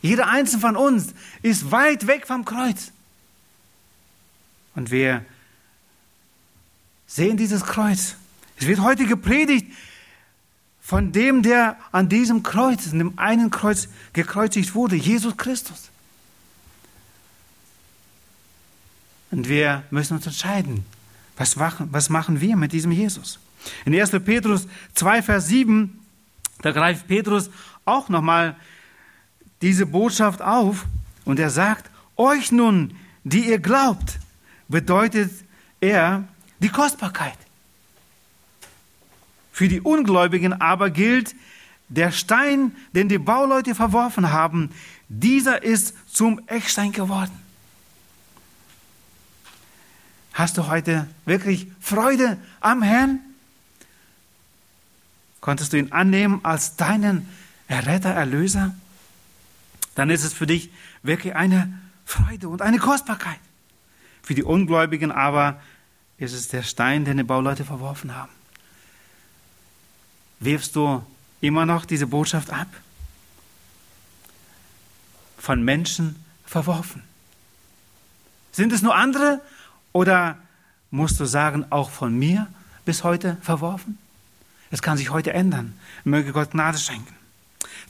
Jeder 0.00 0.28
Einzelne 0.28 0.62
von 0.62 0.76
uns 0.76 1.12
ist 1.42 1.70
weit 1.70 2.06
weg 2.06 2.26
vom 2.26 2.46
Kreuz. 2.46 2.92
Und 4.76 4.90
wir 4.90 5.24
sehen 7.06 7.36
dieses 7.36 7.64
Kreuz. 7.64 8.14
Es 8.58 8.66
wird 8.66 8.80
heute 8.80 9.06
gepredigt 9.06 9.66
von 10.80 11.10
dem, 11.12 11.42
der 11.42 11.76
an 11.90 12.08
diesem 12.08 12.42
Kreuz, 12.42 12.86
in 12.86 12.98
dem 12.98 13.18
einen 13.18 13.50
Kreuz 13.50 13.88
gekreuzigt 14.12 14.74
wurde, 14.74 14.94
Jesus 14.94 15.36
Christus. 15.36 15.90
Und 19.30 19.48
wir 19.48 19.82
müssen 19.90 20.14
uns 20.14 20.26
entscheiden, 20.26 20.84
was 21.36 21.56
machen, 21.56 21.88
was 21.90 22.08
machen 22.08 22.40
wir 22.40 22.56
mit 22.56 22.72
diesem 22.72 22.92
Jesus? 22.92 23.38
In 23.84 23.98
1. 23.98 24.10
Petrus 24.24 24.68
2, 24.94 25.22
Vers 25.22 25.48
7, 25.48 25.98
da 26.62 26.70
greift 26.70 27.08
Petrus 27.08 27.50
auch 27.84 28.08
nochmal 28.08 28.56
diese 29.62 29.86
Botschaft 29.86 30.40
auf 30.40 30.86
und 31.24 31.38
er 31.38 31.50
sagt, 31.50 31.90
euch 32.16 32.52
nun, 32.52 32.94
die 33.24 33.48
ihr 33.48 33.58
glaubt, 33.58 34.18
bedeutet 34.68 35.30
er 35.80 36.24
die 36.58 36.68
Kostbarkeit. 36.68 37.36
Für 39.52 39.68
die 39.68 39.80
Ungläubigen 39.80 40.60
aber 40.60 40.90
gilt, 40.90 41.34
der 41.88 42.10
Stein, 42.10 42.74
den 42.92 43.08
die 43.08 43.18
Bauleute 43.18 43.74
verworfen 43.74 44.32
haben, 44.32 44.70
dieser 45.08 45.62
ist 45.62 45.94
zum 46.12 46.40
Eckstein 46.48 46.92
geworden. 46.92 47.32
Hast 50.34 50.58
du 50.58 50.66
heute 50.66 51.06
wirklich 51.24 51.68
Freude 51.80 52.36
am 52.60 52.82
Herrn? 52.82 53.20
Konntest 55.40 55.72
du 55.72 55.78
ihn 55.78 55.92
annehmen 55.92 56.40
als 56.42 56.76
deinen 56.76 57.28
Erretter, 57.68 58.10
Erlöser? 58.10 58.74
dann 59.96 60.10
ist 60.10 60.22
es 60.22 60.32
für 60.32 60.46
dich 60.46 60.70
wirklich 61.02 61.34
eine 61.34 61.72
Freude 62.04 62.48
und 62.48 62.62
eine 62.62 62.78
Kostbarkeit. 62.78 63.40
Für 64.26 64.34
die 64.34 64.42
Ungläubigen 64.42 65.12
aber 65.12 65.60
ist 66.18 66.32
es 66.32 66.48
der 66.48 66.64
Stein, 66.64 67.04
den 67.04 67.16
die 67.16 67.22
Bauleute 67.22 67.64
verworfen 67.64 68.16
haben. 68.16 68.32
Wirfst 70.40 70.74
du 70.74 71.06
immer 71.40 71.64
noch 71.64 71.84
diese 71.84 72.08
Botschaft 72.08 72.50
ab? 72.50 72.66
Von 75.38 75.62
Menschen 75.62 76.16
verworfen. 76.44 77.04
Sind 78.50 78.72
es 78.72 78.82
nur 78.82 78.96
andere 78.96 79.40
oder 79.92 80.38
musst 80.90 81.20
du 81.20 81.24
sagen, 81.24 81.64
auch 81.70 81.90
von 81.90 82.18
mir 82.18 82.48
bis 82.84 83.04
heute 83.04 83.36
verworfen? 83.42 83.96
Es 84.72 84.82
kann 84.82 84.98
sich 84.98 85.10
heute 85.10 85.34
ändern. 85.34 85.78
Möge 86.02 86.32
Gott 86.32 86.50
Gnade 86.50 86.78
schenken. 86.78 87.14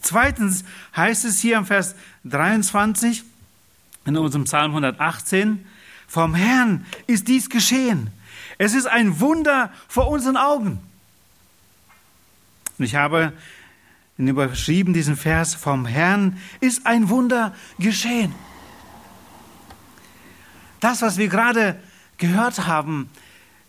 Zweitens 0.02 0.64
heißt 0.94 1.24
es 1.24 1.40
hier 1.40 1.56
im 1.56 1.64
Vers 1.64 1.94
23 2.24 3.24
in 4.04 4.18
unserem 4.18 4.44
Psalm 4.44 4.72
118, 4.72 5.64
vom 6.06 6.34
Herrn 6.34 6.86
ist 7.06 7.28
dies 7.28 7.50
geschehen. 7.50 8.10
Es 8.58 8.74
ist 8.74 8.86
ein 8.86 9.20
Wunder 9.20 9.72
vor 9.88 10.08
unseren 10.08 10.36
Augen. 10.36 10.80
Und 12.78 12.84
ich 12.84 12.94
habe 12.94 13.32
ihn 14.18 14.28
überschrieben, 14.28 14.92
diesen 14.92 15.16
Vers, 15.16 15.54
vom 15.54 15.86
Herrn 15.86 16.40
ist 16.60 16.86
ein 16.86 17.08
Wunder 17.08 17.54
geschehen. 17.78 18.34
Das, 20.80 21.02
was 21.02 21.18
wir 21.18 21.28
gerade 21.28 21.80
gehört 22.18 22.66
haben, 22.66 23.10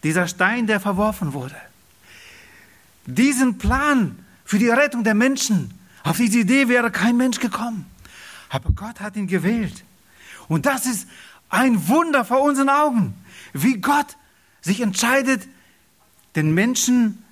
dieser 0.03 0.27
Stein, 0.27 0.67
der 0.67 0.79
verworfen 0.79 1.33
wurde, 1.33 1.55
diesen 3.05 3.57
Plan 3.57 4.19
für 4.45 4.59
die 4.59 4.69
Rettung 4.69 5.03
der 5.03 5.15
Menschen, 5.15 5.73
auf 6.03 6.17
diese 6.17 6.39
Idee 6.39 6.67
wäre 6.67 6.91
kein 6.91 7.17
Mensch 7.17 7.39
gekommen. 7.39 7.85
Aber 8.49 8.69
Gott 8.71 9.01
hat 9.01 9.15
ihn 9.15 9.27
gewählt. 9.27 9.83
Und 10.47 10.65
das 10.65 10.85
ist 10.85 11.07
ein 11.49 11.87
Wunder 11.87 12.25
vor 12.25 12.41
unseren 12.41 12.69
Augen, 12.69 13.13
wie 13.53 13.77
Gott 13.77 14.17
sich 14.61 14.81
entscheidet, 14.81 15.47
den 16.35 16.53
Menschen 16.53 17.23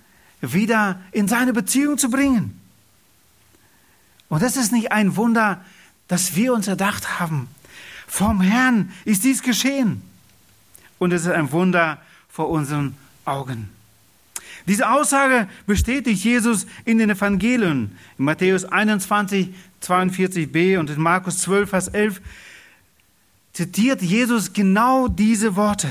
wieder 0.41 0.99
in 1.11 1.27
seine 1.27 1.53
Beziehung 1.53 1.97
zu 1.97 2.09
bringen. 2.09 2.59
Und 4.29 4.41
das 4.41 4.57
ist 4.57 4.71
nicht 4.71 4.91
ein 4.91 5.15
Wunder, 5.15 5.63
das 6.07 6.35
wir 6.35 6.53
uns 6.53 6.67
erdacht 6.67 7.19
haben. 7.19 7.47
Vom 8.07 8.41
Herrn 8.41 8.91
ist 9.05 9.23
dies 9.23 9.41
geschehen. 9.41 10.01
Und 10.97 11.11
es 11.11 11.23
ist 11.23 11.31
ein 11.31 11.51
Wunder 11.51 11.99
vor 12.29 12.49
unseren 12.49 12.95
Augen. 13.25 13.69
Diese 14.67 14.89
Aussage 14.89 15.47
bestätigt 15.67 16.23
Jesus 16.23 16.65
in 16.85 16.97
den 16.97 17.09
Evangelien. 17.09 17.97
In 18.17 18.25
Matthäus 18.25 18.65
21, 18.65 19.53
42b 19.83 20.79
und 20.79 20.89
in 20.89 20.99
Markus 20.99 21.39
12, 21.39 21.69
Vers 21.69 21.87
11 21.89 22.21
zitiert 23.55 24.01
Jesus 24.01 24.51
genau 24.51 25.07
diese 25.07 25.55
Worte. 25.55 25.89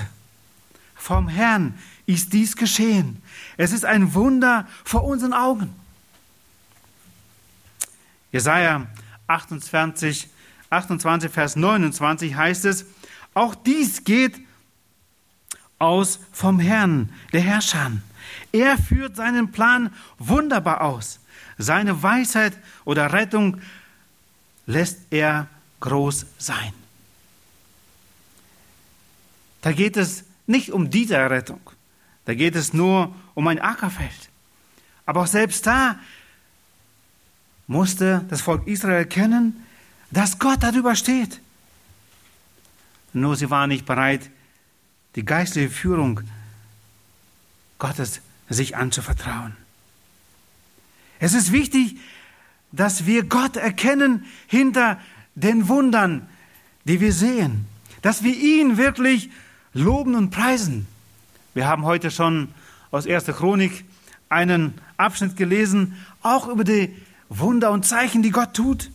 Vom 0.94 1.28
Herrn 1.28 1.74
ist 2.04 2.34
dies 2.34 2.56
geschehen. 2.56 3.22
Es 3.56 3.72
ist 3.72 3.86
ein 3.86 4.12
Wunder 4.12 4.68
vor 4.84 5.04
unseren 5.04 5.32
Augen. 5.32 5.74
Jesaja 8.30 8.86
28, 9.28 10.28
28, 10.68 11.30
Vers 11.30 11.56
29 11.56 12.34
heißt 12.34 12.66
es, 12.66 12.84
auch 13.32 13.54
dies 13.54 14.04
geht 14.04 14.38
aus 15.78 16.20
vom 16.32 16.60
Herrn, 16.60 17.08
der 17.32 17.40
Herrscher. 17.40 17.92
Er 18.52 18.76
führt 18.76 19.16
seinen 19.16 19.52
Plan 19.52 19.90
wunderbar 20.18 20.82
aus. 20.82 21.18
Seine 21.56 22.02
Weisheit 22.02 22.58
oder 22.84 23.14
Rettung 23.14 23.58
lässt 24.66 24.98
er 25.10 25.46
groß 25.80 26.26
sein. 26.36 26.83
Da 29.64 29.72
geht 29.72 29.96
es 29.96 30.24
nicht 30.46 30.72
um 30.72 30.90
diese 30.90 31.16
Rettung. 31.16 31.60
Da 32.26 32.34
geht 32.34 32.54
es 32.54 32.74
nur 32.74 33.16
um 33.32 33.48
ein 33.48 33.58
Ackerfeld. 33.58 34.28
Aber 35.06 35.22
auch 35.22 35.26
selbst 35.26 35.66
da 35.66 35.98
musste 37.66 38.26
das 38.28 38.42
Volk 38.42 38.66
Israel 38.66 38.98
erkennen, 38.98 39.64
dass 40.10 40.38
Gott 40.38 40.62
darüber 40.62 40.94
steht. 40.94 41.40
Nur 43.14 43.36
sie 43.36 43.48
waren 43.48 43.70
nicht 43.70 43.86
bereit, 43.86 44.28
die 45.14 45.24
geistliche 45.24 45.70
Führung 45.70 46.20
Gottes 47.78 48.20
sich 48.50 48.76
anzuvertrauen. 48.76 49.56
Es 51.20 51.32
ist 51.32 51.52
wichtig, 51.52 51.96
dass 52.70 53.06
wir 53.06 53.24
Gott 53.24 53.56
erkennen 53.56 54.26
hinter 54.46 55.00
den 55.34 55.68
Wundern, 55.68 56.28
die 56.84 57.00
wir 57.00 57.14
sehen, 57.14 57.64
dass 58.02 58.22
wir 58.22 58.36
ihn 58.36 58.76
wirklich 58.76 59.30
loben 59.74 60.14
und 60.14 60.30
preisen. 60.30 60.86
Wir 61.52 61.66
haben 61.66 61.84
heute 61.84 62.10
schon 62.10 62.48
aus 62.90 63.06
1. 63.06 63.26
Chronik 63.26 63.84
einen 64.28 64.74
Abschnitt 64.96 65.36
gelesen, 65.36 65.96
auch 66.22 66.48
über 66.48 66.64
die 66.64 66.96
Wunder 67.28 67.70
und 67.70 67.84
Zeichen, 67.84 68.22
die 68.22 68.30
Gott 68.30 68.54
tut. 68.54 68.90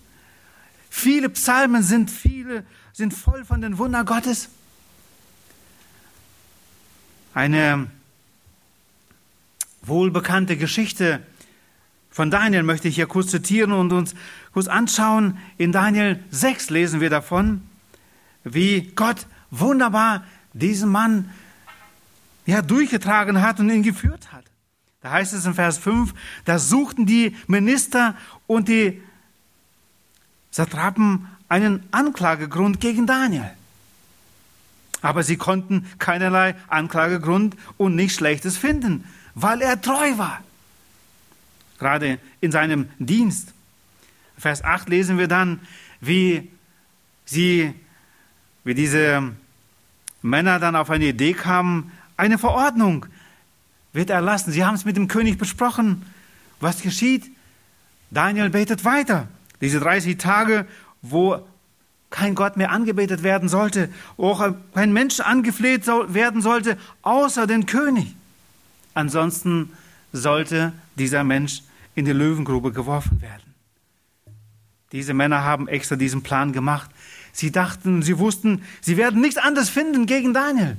Viele 0.89 1.29
Psalmen 1.29 1.83
sind 1.83 2.09
viele 2.09 2.63
sind 2.99 3.13
voll 3.13 3.45
von 3.45 3.61
den 3.61 3.77
Wundern 3.77 4.05
Gottes. 4.05 4.49
Eine 7.33 7.87
wohlbekannte 9.83 10.57
Geschichte 10.57 11.21
von 12.11 12.29
Daniel 12.29 12.63
möchte 12.63 12.89
ich 12.89 12.95
hier 12.95 13.07
kurz 13.07 13.31
zitieren 13.31 13.71
und 13.71 13.93
uns 13.93 14.15
kurz 14.51 14.67
anschauen. 14.67 15.37
In 15.57 15.71
Daniel 15.71 16.21
6 16.31 16.71
lesen 16.71 16.99
wir 16.99 17.09
davon, 17.09 17.61
wie 18.43 18.91
Gott 18.95 19.27
wunderbar 19.49 20.25
diesen 20.53 20.89
Mann 20.89 21.29
ja, 22.45 22.61
durchgetragen 22.61 23.41
hat 23.41 23.59
und 23.59 23.69
ihn 23.69 23.83
geführt 23.83 24.31
hat. 24.31 24.45
Da 25.01 25.11
heißt 25.11 25.33
es 25.33 25.45
in 25.45 25.53
Vers 25.53 25.77
5, 25.77 26.13
da 26.45 26.59
suchten 26.59 27.05
die 27.05 27.35
Minister 27.47 28.15
und 28.47 28.67
die 28.67 29.01
Satrapen 30.51 31.27
einen 31.47 31.83
Anklagegrund 31.91 32.81
gegen 32.81 33.07
Daniel. 33.07 33.49
Aber 35.01 35.23
sie 35.23 35.37
konnten 35.37 35.87
keinerlei 35.99 36.55
Anklagegrund 36.67 37.55
und 37.77 37.95
nichts 37.95 38.17
Schlechtes 38.17 38.57
finden, 38.57 39.05
weil 39.35 39.61
er 39.61 39.81
treu 39.81 40.17
war. 40.17 40.43
Gerade 41.77 42.19
in 42.41 42.51
seinem 42.51 42.89
Dienst. 42.99 43.53
Vers 44.37 44.63
8 44.63 44.89
lesen 44.89 45.17
wir 45.17 45.29
dann, 45.29 45.61
wie 46.01 46.51
sie, 47.25 47.73
wie 48.65 48.73
diese 48.73 49.33
Männer 50.21 50.59
dann 50.59 50.75
auf 50.75 50.89
eine 50.89 51.05
Idee 51.05 51.33
kamen, 51.33 51.91
eine 52.17 52.37
Verordnung 52.37 53.05
wird 53.93 54.09
erlassen. 54.09 54.51
Sie 54.51 54.65
haben 54.65 54.75
es 54.75 54.85
mit 54.85 54.97
dem 54.97 55.07
König 55.07 55.37
besprochen. 55.37 56.05
Was 56.59 56.81
geschieht? 56.81 57.31
Daniel 58.11 58.49
betet 58.49 58.85
weiter. 58.85 59.27
Diese 59.61 59.79
30 59.79 60.17
Tage, 60.17 60.65
wo 61.01 61.45
kein 62.09 62.35
Gott 62.35 62.57
mehr 62.57 62.71
angebetet 62.71 63.23
werden 63.23 63.49
sollte, 63.49 63.89
auch 64.17 64.53
kein 64.73 64.93
Mensch 64.93 65.19
angefleht 65.19 65.85
werden 65.87 66.41
sollte, 66.41 66.77
außer 67.01 67.45
den 67.45 67.65
König. 67.65 68.15
Ansonsten 68.93 69.71
sollte 70.11 70.73
dieser 70.97 71.23
Mensch 71.23 71.61
in 71.95 72.05
die 72.05 72.11
Löwengrube 72.11 72.71
geworfen 72.71 73.21
werden. 73.21 73.53
Diese 74.91 75.13
Männer 75.13 75.43
haben 75.43 75.67
extra 75.67 75.95
diesen 75.95 76.23
Plan 76.23 76.51
gemacht. 76.51 76.89
Sie 77.31 77.51
dachten, 77.51 78.01
sie 78.01 78.17
wussten, 78.17 78.63
sie 78.81 78.97
werden 78.97 79.21
nichts 79.21 79.37
anderes 79.37 79.69
finden 79.69 80.05
gegen 80.05 80.33
Daniel. 80.33 80.77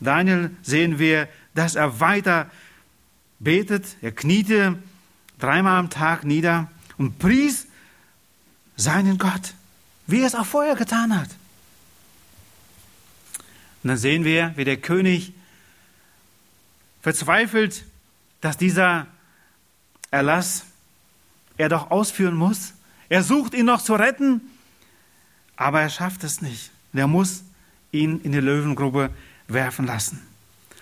Daniel 0.00 0.50
sehen 0.62 0.98
wir, 0.98 1.28
dass 1.54 1.74
er 1.74 2.00
weiter 2.00 2.50
betet. 3.38 3.96
Er 4.02 4.12
kniete 4.12 4.78
dreimal 5.38 5.78
am 5.78 5.90
Tag 5.90 6.24
nieder 6.24 6.70
und 6.98 7.18
pries 7.18 7.66
seinen 8.76 9.18
Gott, 9.18 9.54
wie 10.06 10.20
er 10.20 10.26
es 10.26 10.34
auch 10.34 10.46
vorher 10.46 10.76
getan 10.76 11.18
hat. 11.18 11.28
Und 13.82 13.88
dann 13.88 13.96
sehen 13.96 14.24
wir, 14.24 14.52
wie 14.56 14.64
der 14.64 14.76
König 14.76 15.32
verzweifelt, 17.00 17.84
dass 18.40 18.56
dieser 18.56 19.08
Erlass 20.10 20.64
er 21.56 21.68
doch 21.68 21.90
ausführen 21.90 22.36
muss. 22.36 22.74
Er 23.08 23.22
sucht 23.22 23.54
ihn 23.54 23.66
noch 23.66 23.82
zu 23.82 23.94
retten, 23.94 24.40
aber 25.56 25.80
er 25.80 25.90
schafft 25.90 26.24
es 26.24 26.40
nicht. 26.42 26.70
Er 26.92 27.06
muss 27.06 27.44
ihn 27.90 28.20
in 28.20 28.32
die 28.32 28.40
Löwengrube 28.40 29.10
werfen 29.48 29.86
lassen. 29.86 30.20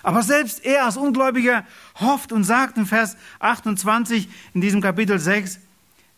Aber 0.03 0.23
selbst 0.23 0.65
er 0.65 0.87
als 0.87 0.97
Ungläubiger 0.97 1.67
hofft 1.97 2.33
und 2.33 2.45
sagt 2.45 2.79
in 2.79 2.87
Vers 2.87 3.17
28 3.41 4.29
in 4.55 4.61
diesem 4.61 4.81
Kapitel 4.81 5.19
6, 5.19 5.59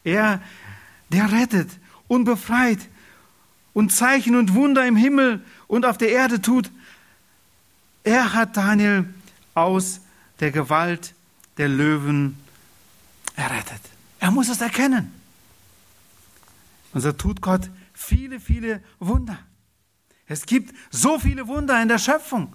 er, 0.05 0.41
der 1.11 1.33
rettet 1.33 1.69
und 2.09 2.25
befreit 2.25 2.79
und 3.73 3.91
Zeichen 3.91 4.37
und 4.37 4.55
Wunder 4.55 4.87
im 4.87 4.97
Himmel 4.97 5.45
und 5.67 5.85
auf 5.85 5.99
der 5.99 6.11
Erde 6.11 6.41
tut, 6.41 6.71
er 8.05 8.33
hat 8.33 8.57
Daniel 8.57 9.07
aus 9.55 10.01
der 10.41 10.51
Gewalt 10.51 11.15
der 11.57 11.69
Löwen 11.69 12.37
errettet. 13.37 13.81
Er 14.21 14.31
muss 14.31 14.49
es 14.49 14.61
erkennen. 14.61 15.13
Und 16.93 17.01
so 17.01 17.13
tut 17.13 17.41
Gott 17.41 17.69
viele, 18.03 18.41
viele 18.41 18.83
Wunder. 18.99 19.39
Es 20.27 20.47
gibt 20.47 20.75
so 20.91 21.19
viele 21.19 21.47
Wunder 21.47 21.81
in 21.83 21.89
der 21.89 21.99
Schöpfung. 21.99 22.55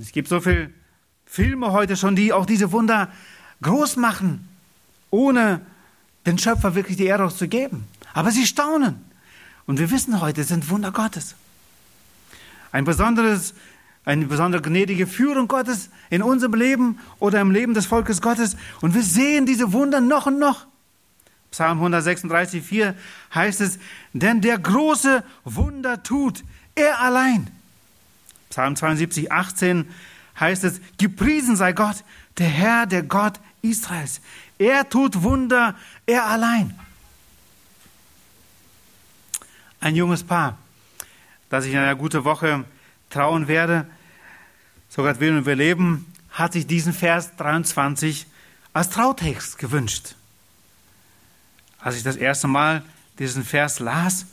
Es 0.00 0.12
gibt 0.12 0.28
so 0.28 0.40
viele 0.40 0.70
Filme 1.26 1.72
heute 1.72 1.96
schon, 1.96 2.16
die 2.16 2.32
auch 2.32 2.46
diese 2.46 2.72
Wunder 2.72 3.10
groß 3.62 3.96
machen, 3.96 4.48
ohne 5.10 5.60
den 6.26 6.38
Schöpfer 6.38 6.74
wirklich 6.74 6.96
die 6.96 7.06
Ehre 7.06 7.34
zu 7.34 7.48
geben. 7.48 7.86
Aber 8.14 8.30
sie 8.30 8.46
staunen. 8.46 9.04
Und 9.66 9.78
wir 9.78 9.90
wissen 9.90 10.20
heute, 10.20 10.42
es 10.42 10.48
sind 10.48 10.70
Wunder 10.70 10.92
Gottes. 10.92 11.34
Ein 12.72 12.84
besonderes, 12.84 13.54
eine 14.04 14.26
besondere 14.26 14.62
gnädige 14.62 15.06
Führung 15.06 15.48
Gottes 15.48 15.90
in 16.10 16.22
unserem 16.22 16.54
Leben 16.54 16.98
oder 17.18 17.40
im 17.40 17.50
Leben 17.50 17.74
des 17.74 17.86
Volkes 17.86 18.22
Gottes. 18.22 18.56
Und 18.80 18.94
wir 18.94 19.02
sehen 19.02 19.46
diese 19.46 19.72
Wunder 19.72 20.00
noch 20.00 20.26
und 20.26 20.38
noch. 20.38 20.66
Psalm 21.50 21.78
136, 21.78 22.62
4 22.62 22.94
heißt 23.34 23.60
es, 23.60 23.78
denn 24.12 24.40
der 24.40 24.58
große 24.58 25.24
Wunder 25.44 26.02
tut 26.02 26.44
er 26.74 27.00
allein. 27.00 27.50
Psalm 28.50 28.76
72, 28.76 29.32
18 29.32 29.88
heißt 30.38 30.64
es, 30.64 30.80
gepriesen 30.98 31.56
sei 31.56 31.72
Gott, 31.72 32.04
der 32.38 32.48
Herr, 32.48 32.86
der 32.86 33.02
Gott 33.02 33.40
Israels. 33.62 34.20
Er 34.58 34.88
tut 34.88 35.22
Wunder, 35.22 35.74
er 36.06 36.26
allein. 36.26 36.78
Ein 39.80 39.94
junges 39.94 40.24
Paar, 40.24 40.58
das 41.50 41.64
ich 41.64 41.72
in 41.72 41.78
einer 41.78 41.94
guten 41.94 42.24
Woche 42.24 42.64
trauen 43.10 43.48
werde, 43.48 43.86
sogar 44.88 45.20
will 45.20 45.36
und 45.36 45.46
wir 45.46 45.56
leben, 45.56 46.12
hat 46.30 46.52
sich 46.52 46.66
diesen 46.66 46.92
Vers 46.92 47.36
23 47.36 48.26
als 48.72 48.90
Trautext 48.90 49.58
gewünscht. 49.58 50.14
Als 51.80 51.96
ich 51.96 52.02
das 52.02 52.16
erste 52.16 52.48
Mal 52.48 52.82
diesen 53.18 53.44
Vers 53.44 53.78
las, 53.80 54.26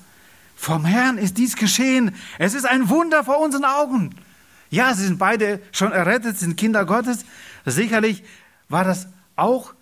vom 0.56 0.86
Herrn 0.86 1.18
ist 1.18 1.38
dies 1.38 1.56
geschehen. 1.56 2.16
Es 2.40 2.54
ist 2.54 2.66
ein 2.66 2.90
Wunder 2.90 3.24
vor 3.24 3.40
unseren 3.40 3.66
Augen. 3.66 4.16
Ja, 4.70 4.94
sie 4.94 5.06
sind 5.06 5.20
beide 5.20 5.62
schon 5.72 5.92
errettet, 5.92 6.38
sind 6.40 6.58
Kinder 6.58 6.86
Gottes. 6.86 7.26
Sicherlich 7.66 8.24
war 8.70 8.84
das 8.84 9.08
auch 9.36 9.74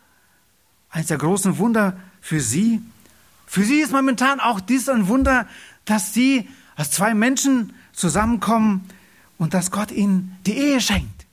eines 0.90 1.08
der 1.08 1.18
großen 1.18 1.58
Wunder 1.58 1.98
für 2.22 2.40
sie. 2.40 2.82
Für 3.46 3.64
sie 3.64 3.80
ist 3.80 3.92
momentan 3.92 4.40
auch 4.40 4.60
dies 4.60 4.90
ein 4.90 5.08
Wunder, 5.08 5.48
dass 5.86 6.14
sie 6.14 6.50
als 6.76 6.92
zwei 6.92 7.14
Menschen 7.14 7.74
zusammenkommen 7.94 8.90
und 9.38 9.54
dass 9.54 9.72
Gott 9.72 9.92
ihnen 9.92 10.38
die 10.46 10.58
Ehe 10.58 10.82
schenkt. 10.82 11.26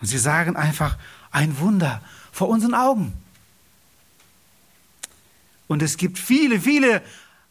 Und 0.00 0.06
sie 0.06 0.18
sagen 0.18 0.56
einfach, 0.56 0.96
ein 1.30 1.58
Wunder 1.58 2.02
vor 2.32 2.48
unseren 2.48 2.74
Augen. 2.74 3.12
Und 5.70 5.82
es 5.82 5.96
gibt 5.96 6.18
viele, 6.18 6.60
viele 6.60 7.00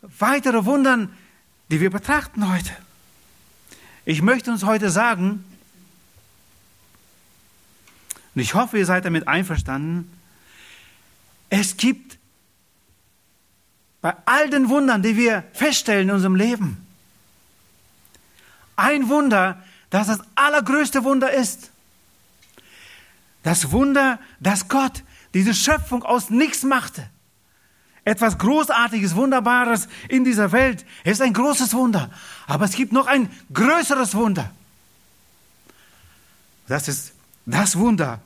weitere 0.01 0.65
Wunder, 0.65 1.08
die 1.71 1.79
wir 1.79 1.89
betrachten 1.89 2.51
heute. 2.51 2.75
Ich 4.03 4.21
möchte 4.21 4.51
uns 4.51 4.65
heute 4.65 4.89
sagen, 4.89 5.45
und 8.36 8.41
ich 8.41 8.55
hoffe, 8.55 8.77
ihr 8.77 8.86
seid 8.86 9.05
damit 9.05 9.29
einverstanden, 9.29 10.12
es 11.49 11.77
gibt 11.77 12.17
bei 14.01 14.13
all 14.25 14.49
den 14.49 14.67
Wundern, 14.67 15.01
die 15.01 15.15
wir 15.15 15.45
feststellen 15.53 16.10
in 16.10 16.15
unserem 16.15 16.36
Leben, 16.36 16.86
ein 18.75 19.08
Wunder, 19.08 19.63
das 19.91 20.08
das 20.08 20.19
allergrößte 20.36 21.05
Wunder 21.05 21.32
ist. 21.32 21.71
Das 23.43 23.71
Wunder, 23.71 24.19
dass 24.41 24.67
Gott 24.67 25.05
diese 25.34 25.53
Schöpfung 25.53 26.03
aus 26.03 26.29
nichts 26.29 26.63
machte. 26.63 27.10
Etwas 28.09 28.39
Großartiges, 28.39 29.13
Wunderbares 29.13 29.87
in 30.07 30.23
dieser 30.23 30.51
Welt 30.51 30.83
ist 31.03 31.21
ein 31.21 31.31
großes 31.31 31.75
Wunder. 31.75 32.09
Aber 32.47 32.65
es 32.65 32.71
gibt 32.71 32.91
noch 32.91 33.05
ein 33.05 33.29
größeres 33.53 34.15
Wunder. 34.15 34.51
Das 36.67 36.87
ist 36.87 37.13
das 37.45 37.77
Wunder, 37.77 38.19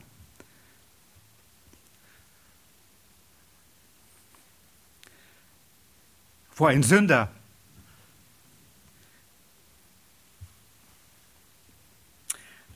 vor 6.50 6.70
ein 6.70 6.82
Sünder 6.82 7.30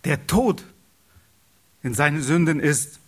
der 0.05 0.27
Tod 0.27 0.63
in 1.83 1.95
seinen 1.95 2.23
Sünden 2.23 2.61
ist 2.61 3.01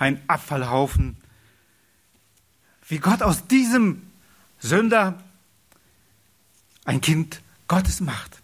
ein 0.00 0.20
Abfallhaufen, 0.26 1.16
wie 2.88 2.98
Gott 2.98 3.22
aus 3.22 3.46
diesem 3.46 4.10
Sünder 4.58 5.22
ein 6.84 7.00
Kind 7.00 7.40
Gottes 7.68 8.00
macht 8.00 8.40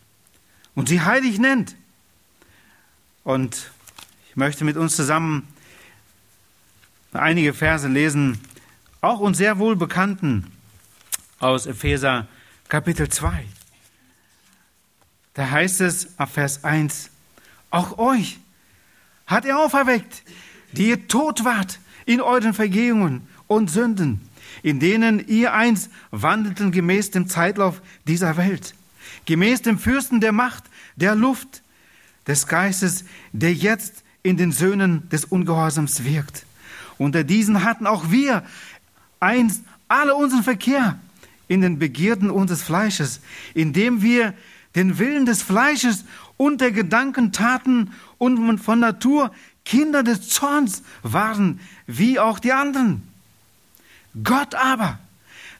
und 0.74 0.88
sie 0.88 1.00
heilig 1.00 1.38
nennt. 1.38 1.74
Und 3.24 3.72
ich 4.28 4.36
möchte 4.36 4.64
mit 4.64 4.76
uns 4.76 4.94
zusammen 4.94 5.48
einige 7.12 7.54
Verse 7.54 7.88
lesen, 7.88 8.38
auch 9.00 9.18
uns 9.18 9.38
sehr 9.38 9.58
wohl 9.58 9.76
bekannten 9.76 10.52
aus 11.38 11.64
Epheser 11.64 12.28
Kapitel 12.68 13.08
2. 13.08 13.46
Da 15.32 15.50
heißt 15.50 15.80
es 15.80 16.18
ab 16.18 16.30
Vers 16.32 16.64
1, 16.64 17.10
auch 17.70 17.96
euch 17.98 18.38
hat 19.26 19.46
er 19.46 19.58
auferweckt, 19.58 20.22
die 20.76 20.88
ihr 20.88 21.08
tot 21.08 21.44
wart 21.44 21.78
in 22.04 22.20
euren 22.20 22.54
Vergehungen 22.54 23.26
und 23.46 23.70
Sünden, 23.70 24.20
in 24.62 24.80
denen 24.80 25.26
ihr 25.26 25.54
einst 25.54 25.90
wandelten 26.10 26.72
gemäß 26.72 27.10
dem 27.10 27.28
Zeitlauf 27.28 27.82
dieser 28.06 28.36
Welt, 28.36 28.74
gemäß 29.24 29.62
dem 29.62 29.78
Fürsten 29.78 30.20
der 30.20 30.32
Macht, 30.32 30.64
der 30.96 31.14
Luft, 31.14 31.62
des 32.26 32.46
Geistes, 32.46 33.04
der 33.32 33.54
jetzt 33.54 34.02
in 34.22 34.36
den 34.36 34.52
Söhnen 34.52 35.08
des 35.10 35.24
Ungehorsams 35.24 36.04
wirkt. 36.04 36.44
Unter 36.98 37.24
diesen 37.24 37.62
hatten 37.62 37.86
auch 37.86 38.10
wir 38.10 38.42
einst 39.20 39.62
alle 39.88 40.14
unseren 40.14 40.42
Verkehr 40.42 40.98
in 41.48 41.60
den 41.60 41.78
Begierden 41.78 42.30
unseres 42.30 42.62
Fleisches, 42.62 43.20
indem 43.54 44.02
wir 44.02 44.34
den 44.74 44.98
Willen 44.98 45.26
des 45.26 45.42
Fleisches 45.42 46.04
und 46.36 46.60
der 46.60 46.72
Gedanken 46.72 47.32
taten 47.32 47.92
und 48.18 48.58
von 48.58 48.80
Natur 48.80 49.30
Kinder 49.66 50.02
des 50.02 50.28
Zorns 50.28 50.82
waren, 51.02 51.60
wie 51.86 52.18
auch 52.18 52.38
die 52.38 52.52
anderen. 52.52 53.02
Gott 54.24 54.54
aber, 54.54 54.98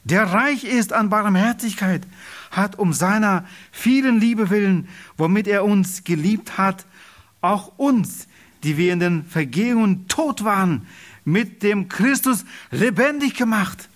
der 0.03 0.23
reich 0.23 0.63
ist 0.63 0.93
an 0.93 1.09
Barmherzigkeit, 1.09 2.01
hat 2.49 2.79
um 2.79 2.93
seiner 2.93 3.45
vielen 3.71 4.19
Liebe 4.19 4.49
willen, 4.49 4.87
womit 5.17 5.47
er 5.47 5.63
uns 5.65 6.03
geliebt 6.05 6.57
hat, 6.57 6.85
auch 7.41 7.73
uns, 7.77 8.27
die 8.63 8.77
wir 8.77 8.93
in 8.93 8.99
den 8.99 9.25
Vergehungen 9.25 10.07
tot 10.07 10.43
waren, 10.43 10.87
mit 11.25 11.61
dem 11.61 11.89
Christus 11.89 12.45
lebendig 12.71 13.35
gemacht. 13.35 13.89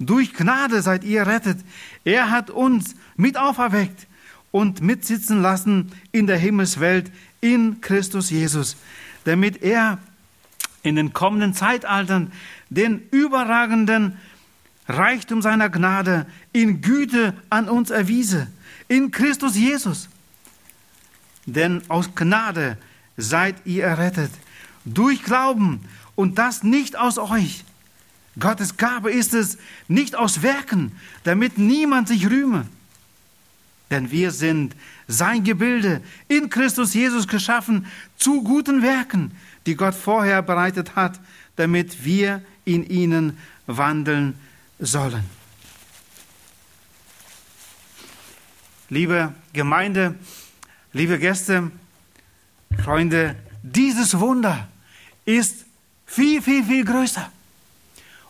Durch 0.00 0.34
Gnade 0.34 0.82
seid 0.82 1.04
ihr 1.04 1.26
rettet. 1.26 1.58
Er 2.04 2.30
hat 2.30 2.50
uns 2.50 2.96
mit 3.16 3.36
auferweckt 3.36 4.08
und 4.50 4.80
mitsitzen 4.82 5.40
lassen 5.40 5.92
in 6.10 6.26
der 6.26 6.38
Himmelswelt 6.38 7.12
in 7.40 7.80
Christus 7.80 8.30
Jesus, 8.30 8.76
damit 9.24 9.62
er 9.62 9.98
in 10.82 10.96
den 10.96 11.12
kommenden 11.12 11.54
Zeitaltern 11.54 12.32
den 12.70 13.02
überragenden 13.10 14.18
Reichtum 14.88 15.42
seiner 15.42 15.68
Gnade 15.68 16.26
in 16.52 16.80
Güte 16.80 17.34
an 17.50 17.68
uns 17.68 17.90
erwiese, 17.90 18.48
in 18.88 19.10
Christus 19.10 19.56
Jesus. 19.56 20.08
Denn 21.46 21.82
aus 21.88 22.14
Gnade 22.14 22.76
seid 23.16 23.56
ihr 23.64 23.84
errettet, 23.84 24.30
durch 24.84 25.22
Glauben 25.22 25.80
und 26.14 26.38
das 26.38 26.62
nicht 26.62 26.96
aus 26.96 27.18
euch. 27.18 27.64
Gottes 28.38 28.76
Gabe 28.76 29.12
ist 29.12 29.34
es, 29.34 29.58
nicht 29.88 30.16
aus 30.16 30.42
Werken, 30.42 30.92
damit 31.24 31.58
niemand 31.58 32.08
sich 32.08 32.28
rühme. 32.28 32.66
Denn 33.92 34.10
wir 34.10 34.30
sind 34.30 34.74
sein 35.06 35.44
Gebilde, 35.44 36.00
in 36.26 36.48
Christus 36.48 36.94
Jesus 36.94 37.28
geschaffen, 37.28 37.84
zu 38.16 38.42
guten 38.42 38.80
Werken, 38.80 39.32
die 39.66 39.76
Gott 39.76 39.94
vorher 39.94 40.40
bereitet 40.40 40.96
hat, 40.96 41.20
damit 41.56 42.02
wir 42.02 42.42
in 42.64 42.88
ihnen 42.88 43.36
wandeln 43.66 44.34
sollen. 44.78 45.24
Liebe 48.88 49.34
Gemeinde, 49.52 50.14
liebe 50.94 51.18
Gäste, 51.18 51.70
Freunde, 52.82 53.36
dieses 53.62 54.18
Wunder 54.18 54.68
ist 55.26 55.66
viel, 56.06 56.40
viel, 56.40 56.64
viel 56.64 56.86
größer. 56.86 57.30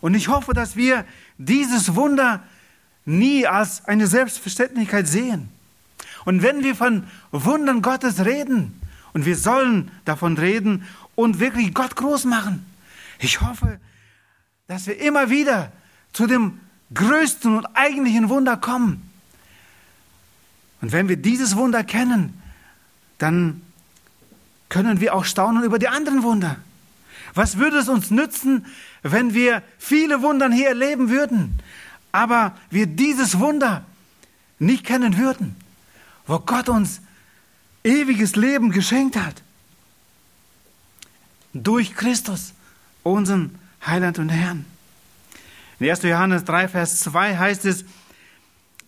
Und 0.01 0.15
ich 0.15 0.27
hoffe, 0.27 0.55
dass 0.55 0.75
wir 0.75 1.05
dieses 1.39 1.95
Wunder 1.95 2.43
nie 3.05 3.47
als 3.47 3.85
eine 3.87 4.07
Selbstverständlichkeit 4.07 5.09
sehen. 5.09 5.49
Und 6.25 6.43
wenn 6.43 6.63
wir 6.63 6.75
von 6.75 7.05
Wundern 7.31 7.83
Gottes 7.83 8.25
reden, 8.25 8.79
und 9.13 9.27
wir 9.27 9.37
sollen 9.37 9.91
davon 10.05 10.39
reden 10.39 10.87
und 11.15 11.39
wirklich 11.39 11.75
Gott 11.75 11.97
groß 11.97 12.25
machen, 12.25 12.65
ich 13.19 13.41
hoffe, 13.41 13.79
dass 14.67 14.87
wir 14.87 14.99
immer 15.01 15.31
wieder 15.31 15.71
zu 16.13 16.27
dem 16.27 16.61
größten 16.95 17.57
und 17.57 17.67
eigentlichen 17.75 18.29
Wunder 18.29 18.57
kommen. 18.57 19.09
Und 20.81 20.93
wenn 20.93 21.09
wir 21.09 21.17
dieses 21.17 21.57
Wunder 21.57 21.85
kennen, 21.85 22.43
dann 23.19 23.63
können 24.69 25.01
wir 25.01 25.15
auch 25.15 25.25
staunen 25.25 25.63
über 25.63 25.79
die 25.79 25.89
anderen 25.89 26.23
Wunder. 26.23 26.57
Was 27.35 27.59
würde 27.59 27.79
es 27.79 27.89
uns 27.89 28.11
nützen, 28.11 28.67
wenn 29.03 29.33
wir 29.33 29.63
viele 29.79 30.23
Wunder 30.23 30.51
hier 30.51 30.69
erleben 30.69 31.09
würden, 31.09 31.59
aber 32.13 32.57
wir 32.71 32.87
dieses 32.87 33.39
Wunder 33.39 33.85
nicht 34.59 34.85
kennen 34.85 35.17
würden, 35.17 35.57
wo 36.27 36.39
Gott 36.39 36.69
uns 36.69 37.01
ewiges 37.83 38.37
Leben 38.37 38.71
geschenkt 38.71 39.17
hat? 39.17 39.43
Durch 41.55 41.95
Christus, 41.95 42.53
unseren 43.03 43.59
Heiland 43.85 44.19
und 44.19 44.29
Herrn. 44.29 44.65
In 45.81 45.91
1. 45.91 46.03
Johannes 46.03 46.45
3, 46.45 46.69
Vers 46.69 47.01
2 47.01 47.37
heißt 47.37 47.65
es, 47.65 47.85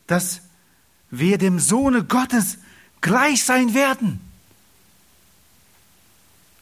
dass 0.07 0.43
wir 1.11 1.39
dem 1.39 1.59
Sohne 1.59 2.05
Gottes 2.05 2.59
gleich 3.01 3.45
sein 3.45 3.75
werden. 3.75 4.21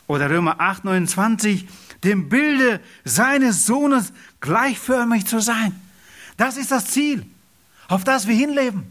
Oder 0.06 0.30
Römer 0.30 0.58
8, 0.58 0.84
29, 0.84 1.68
dem 2.02 2.28
Bilde 2.28 2.80
seines 3.04 3.66
Sohnes 3.66 4.12
gleichförmig 4.40 5.26
zu 5.26 5.40
sein. 5.40 5.80
Das 6.42 6.56
ist 6.56 6.72
das 6.72 6.86
Ziel, 6.86 7.24
auf 7.86 8.02
das 8.02 8.26
wir 8.26 8.34
hinleben. 8.34 8.90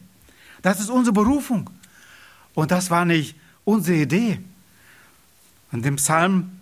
Das 0.62 0.80
ist 0.80 0.90
unsere 0.90 1.14
Berufung. 1.14 1.70
Und 2.54 2.72
das 2.72 2.90
war 2.90 3.04
nicht 3.04 3.36
unsere 3.66 3.98
Idee. 3.98 4.40
Und 5.74 5.86
im 5.86 5.98
Psalm 5.98 6.58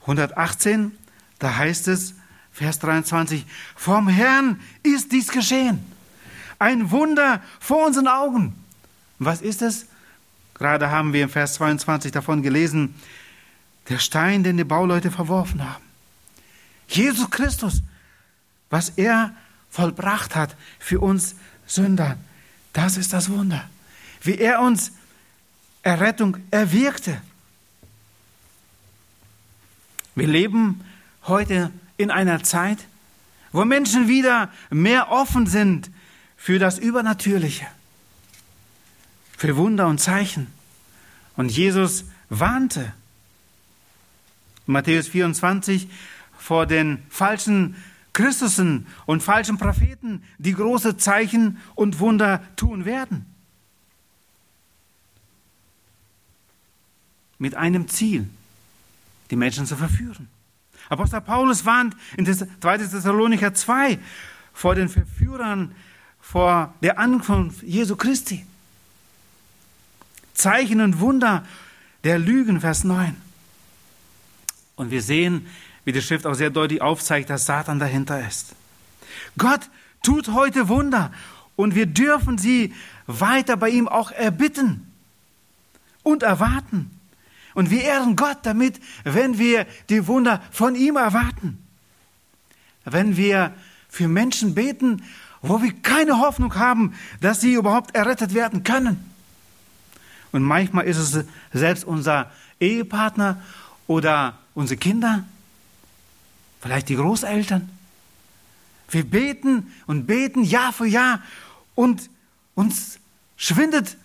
118, 0.00 0.90
da 1.38 1.56
heißt 1.56 1.86
es, 1.86 2.14
Vers 2.50 2.80
23, 2.80 3.46
vom 3.76 4.08
Herrn 4.08 4.60
ist 4.82 5.12
dies 5.12 5.28
geschehen. 5.28 5.78
Ein 6.58 6.90
Wunder 6.90 7.40
vor 7.60 7.86
unseren 7.86 8.08
Augen. 8.08 8.56
Was 9.20 9.40
ist 9.40 9.62
es? 9.62 9.86
Gerade 10.54 10.90
haben 10.90 11.12
wir 11.12 11.22
im 11.22 11.30
Vers 11.30 11.54
22 11.54 12.10
davon 12.10 12.42
gelesen, 12.42 12.96
der 13.88 14.00
Stein, 14.00 14.42
den 14.42 14.56
die 14.56 14.64
Bauleute 14.64 15.12
verworfen 15.12 15.62
haben. 15.62 15.84
Jesus 16.88 17.30
Christus, 17.30 17.82
was 18.68 18.88
er 18.96 19.32
vollbracht 19.70 20.34
hat 20.34 20.56
für 20.78 21.00
uns 21.00 21.36
Sünder, 21.66 22.18
das 22.72 22.96
ist 22.96 23.12
das 23.12 23.30
Wunder. 23.30 23.68
Wie 24.22 24.36
er 24.36 24.60
uns 24.60 24.92
Errettung 25.82 26.36
erwirkte. 26.50 27.20
Wir 30.14 30.26
leben 30.26 30.84
heute 31.26 31.70
in 31.96 32.10
einer 32.10 32.42
Zeit, 32.42 32.78
wo 33.52 33.64
Menschen 33.64 34.08
wieder 34.08 34.50
mehr 34.70 35.10
offen 35.10 35.46
sind 35.46 35.90
für 36.36 36.58
das 36.58 36.78
Übernatürliche, 36.78 37.66
für 39.36 39.56
Wunder 39.56 39.86
und 39.86 39.98
Zeichen. 39.98 40.48
Und 41.36 41.50
Jesus 41.50 42.04
warnte 42.28 42.92
Matthäus 44.66 45.08
24 45.08 45.88
vor 46.38 46.66
den 46.66 47.02
falschen 47.08 47.76
Christusen 48.20 48.86
und 49.06 49.22
falschen 49.22 49.58
Propheten, 49.58 50.22
die 50.38 50.52
große 50.52 50.96
Zeichen 50.96 51.58
und 51.74 51.98
Wunder 52.00 52.42
tun 52.56 52.84
werden. 52.84 53.26
Mit 57.38 57.54
einem 57.54 57.88
Ziel, 57.88 58.28
die 59.30 59.36
Menschen 59.36 59.66
zu 59.66 59.76
verführen. 59.76 60.28
Apostel 60.90 61.20
Paulus 61.20 61.64
warnt 61.64 61.96
in 62.16 62.26
2. 62.26 62.78
Thessalonicher 62.78 63.54
2 63.54 63.98
vor 64.52 64.74
den 64.74 64.88
Verführern, 64.88 65.74
vor 66.20 66.74
der 66.82 66.98
Ankunft 66.98 67.62
Jesu 67.62 67.96
Christi. 67.96 68.44
Zeichen 70.34 70.80
und 70.80 71.00
Wunder 71.00 71.46
der 72.04 72.18
Lügen, 72.18 72.60
Vers 72.60 72.84
9. 72.84 73.16
Und 74.76 74.90
wir 74.90 75.02
sehen, 75.02 75.46
wie 75.84 75.92
die 75.92 76.02
Schrift 76.02 76.26
auch 76.26 76.34
sehr 76.34 76.50
deutlich 76.50 76.82
aufzeigt, 76.82 77.30
dass 77.30 77.46
Satan 77.46 77.78
dahinter 77.78 78.26
ist. 78.26 78.54
Gott 79.38 79.62
tut 80.02 80.28
heute 80.28 80.68
Wunder 80.68 81.10
und 81.56 81.74
wir 81.74 81.86
dürfen 81.86 82.38
sie 82.38 82.74
weiter 83.06 83.56
bei 83.56 83.70
ihm 83.70 83.88
auch 83.88 84.10
erbitten 84.10 84.90
und 86.02 86.22
erwarten. 86.22 86.90
Und 87.54 87.70
wir 87.70 87.82
ehren 87.82 88.16
Gott 88.16 88.38
damit, 88.42 88.80
wenn 89.04 89.38
wir 89.38 89.66
die 89.88 90.06
Wunder 90.06 90.42
von 90.50 90.74
ihm 90.74 90.96
erwarten. 90.96 91.58
Wenn 92.84 93.16
wir 93.16 93.52
für 93.88 94.08
Menschen 94.08 94.54
beten, 94.54 95.02
wo 95.42 95.62
wir 95.62 95.72
keine 95.82 96.20
Hoffnung 96.20 96.54
haben, 96.54 96.94
dass 97.20 97.40
sie 97.40 97.54
überhaupt 97.54 97.94
errettet 97.94 98.34
werden 98.34 98.62
können. 98.62 99.04
Und 100.32 100.42
manchmal 100.42 100.84
ist 100.84 100.98
es 100.98 101.24
selbst 101.52 101.84
unser 101.84 102.30
Ehepartner 102.60 103.42
oder 103.86 104.38
unsere 104.54 104.78
Kinder, 104.78 105.24
vielleicht 106.60 106.88
die 106.88 106.96
Großeltern. 106.96 107.68
Wir 108.90 109.04
beten 109.04 109.72
und 109.86 110.06
beten 110.06 110.42
Jahr 110.42 110.72
für 110.72 110.86
Jahr 110.86 111.22
und 111.74 112.10
uns 112.54 112.98
schwindet 113.36 113.96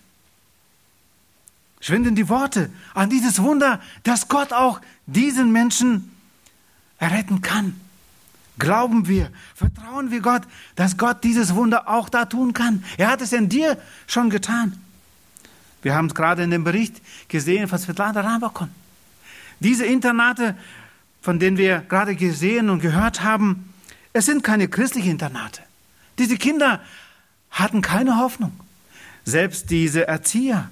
schwinden 1.80 2.16
die 2.16 2.28
Worte 2.28 2.70
an 2.94 3.10
dieses 3.10 3.40
Wunder, 3.40 3.80
dass 4.02 4.28
Gott 4.28 4.52
auch 4.52 4.80
diesen 5.06 5.52
Menschen 5.52 6.10
erretten 6.98 7.42
kann. 7.42 7.80
Glauben 8.58 9.06
wir, 9.06 9.30
vertrauen 9.54 10.10
wir 10.10 10.20
Gott, 10.20 10.42
dass 10.74 10.96
Gott 10.96 11.22
dieses 11.22 11.54
Wunder 11.54 11.88
auch 11.88 12.08
da 12.08 12.24
tun 12.24 12.54
kann. 12.54 12.82
Er 12.96 13.08
hat 13.08 13.20
es 13.20 13.32
in 13.32 13.48
dir 13.48 13.78
schon 14.06 14.30
getan. 14.30 14.80
Wir 15.82 15.94
haben 15.94 16.06
es 16.06 16.14
gerade 16.14 16.42
in 16.42 16.50
dem 16.50 16.64
Bericht 16.64 17.00
gesehen 17.28 17.68
von 17.68 17.78
Svetlana 17.78 18.20
Rambakon. 18.20 18.70
Diese 19.60 19.84
Internate, 19.84 20.56
von 21.26 21.38
denen 21.38 21.58
wir 21.58 21.80
gerade 21.80 22.16
gesehen 22.16 22.70
und 22.70 22.80
gehört 22.80 23.22
haben, 23.22 23.74
es 24.14 24.24
sind 24.24 24.42
keine 24.42 24.68
christlichen 24.68 25.10
Internate. 25.10 25.60
Diese 26.18 26.38
Kinder 26.38 26.80
hatten 27.50 27.82
keine 27.82 28.16
Hoffnung. 28.16 28.58
Selbst 29.24 29.70
diese 29.70 30.06
Erzieher 30.08 30.70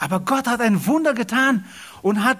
aber 0.00 0.20
Gott 0.20 0.48
hat 0.48 0.62
ein 0.62 0.86
Wunder 0.86 1.12
getan 1.12 1.64
und 2.00 2.24
hat 2.24 2.38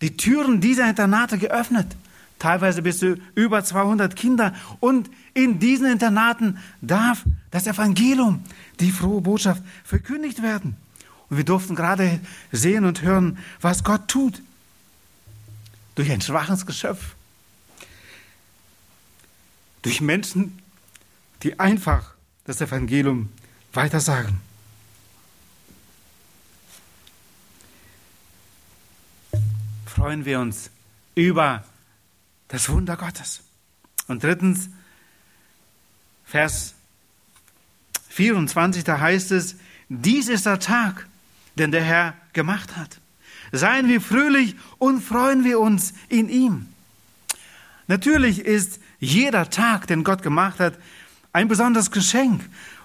die 0.00 0.16
Türen 0.16 0.62
dieser 0.62 0.88
Internate 0.88 1.36
geöffnet. 1.36 1.94
Teilweise 2.38 2.80
bis 2.80 2.98
zu 2.98 3.18
über 3.34 3.62
200 3.62 4.16
Kinder. 4.16 4.54
Und 4.80 5.10
in 5.34 5.58
diesen 5.58 5.86
Internaten 5.86 6.56
darf 6.80 7.22
das 7.50 7.66
Evangelium, 7.66 8.42
die 8.80 8.90
frohe 8.90 9.20
Botschaft, 9.20 9.62
verkündigt 9.84 10.42
werden. 10.42 10.76
Und 11.28 11.36
wir 11.36 11.44
durften 11.44 11.74
gerade 11.74 12.18
sehen 12.50 12.86
und 12.86 13.02
hören, 13.02 13.36
was 13.60 13.84
Gott 13.84 14.08
tut. 14.08 14.42
Durch 15.96 16.10
ein 16.10 16.20
schwaches 16.20 16.64
Geschöpf. 16.64 17.16
Durch 19.82 20.00
Menschen, 20.00 20.62
die 21.42 21.58
einfach 21.58 22.14
das 22.44 22.60
Evangelium 22.60 23.32
weitersagen. 23.72 24.40
freuen 29.96 30.26
wir 30.26 30.40
uns 30.40 30.70
über 31.14 31.64
das 32.48 32.68
Wunder 32.68 32.98
Gottes. 32.98 33.40
Und 34.08 34.22
drittens, 34.22 34.68
Vers 36.26 36.74
24, 38.10 38.84
da 38.84 39.00
heißt 39.00 39.32
es, 39.32 39.56
dies 39.88 40.28
ist 40.28 40.44
der 40.44 40.60
Tag, 40.60 41.08
den 41.54 41.70
der 41.70 41.82
Herr 41.82 42.14
gemacht 42.34 42.76
hat. 42.76 43.00
Seien 43.52 43.88
wir 43.88 44.00
fröhlich 44.00 44.56
und 44.78 45.02
freuen 45.02 45.44
wir 45.44 45.60
uns 45.60 45.94
in 46.08 46.28
ihm. 46.28 46.66
Natürlich 47.86 48.40
ist 48.40 48.80
jeder 48.98 49.50
Tag, 49.50 49.86
den 49.86 50.04
Gott 50.04 50.22
gemacht 50.22 50.60
hat, 50.60 50.74
ein 51.32 51.48
besonderes 51.48 51.90
Geschenk 51.90 52.42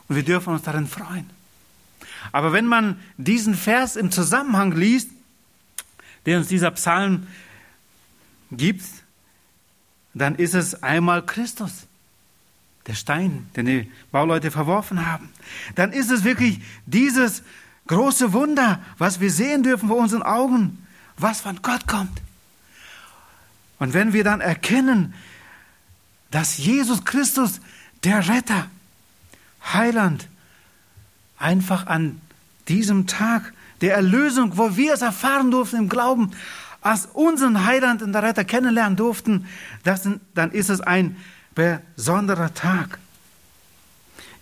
und 0.08 0.16
wir 0.16 0.24
dürfen 0.24 0.54
uns 0.54 0.64
darin 0.64 0.88
freuen. 0.88 1.30
Aber 2.32 2.54
wenn 2.54 2.68
man 2.68 3.00
diesen 3.18 3.56
Vers 3.56 3.96
im 3.96 4.12
Zusammenhang 4.12 4.74
liest, 4.74 5.10
der 6.26 6.38
uns 6.38 6.48
dieser 6.48 6.72
Psalm 6.72 7.28
gibt, 8.52 8.84
dann 10.14 10.36
ist 10.36 10.54
es 10.54 10.84
einmal 10.84 11.26
Christus, 11.26 11.88
der 12.88 12.94
Stein, 12.94 13.50
den 13.56 13.66
die 13.66 13.92
Bauleute 14.12 14.52
verworfen 14.52 15.06
haben. 15.08 15.30
Dann 15.76 15.94
ist 15.94 16.12
es 16.12 16.24
wirklich 16.24 16.62
dieses 16.86 17.44
große 17.88 18.34
Wunder, 18.34 18.80
was 18.98 19.20
wir 19.20 19.32
sehen 19.32 19.64
dürfen 19.64 19.90
vor 19.90 19.98
unseren 19.98 20.24
Augen, 20.24 20.86
was 21.18 21.42
von 21.42 21.62
Gott 21.62 21.88
kommt. 21.88 22.22
Und 23.80 23.94
wenn 23.94 24.14
wir 24.14 24.24
dann 24.24 24.42
erkennen, 24.42 25.14
dass 26.30 26.58
Jesus 26.58 27.04
Christus, 27.04 27.60
der 28.04 28.28
Retter, 28.28 28.68
Heiland, 29.74 30.28
einfach 31.38 31.88
an 31.88 32.22
diesem 32.68 33.08
Tag 33.08 33.54
der 33.82 33.96
Erlösung, 33.96 34.58
wo 34.58 34.78
wir 34.78 34.94
es 34.94 35.02
erfahren 35.02 35.52
durften 35.52 35.78
im 35.78 35.90
Glauben, 35.90 36.32
als 36.82 37.08
unseren 37.14 37.66
Heiland 37.66 38.02
und 38.02 38.16
Retter 38.16 38.44
kennenlernen 38.44 38.96
durften, 38.96 39.48
das, 39.84 40.08
dann 40.34 40.52
ist 40.52 40.70
es 40.70 40.82
ein 40.82 41.18
besonderer 41.54 42.54
Tag. 42.54 43.00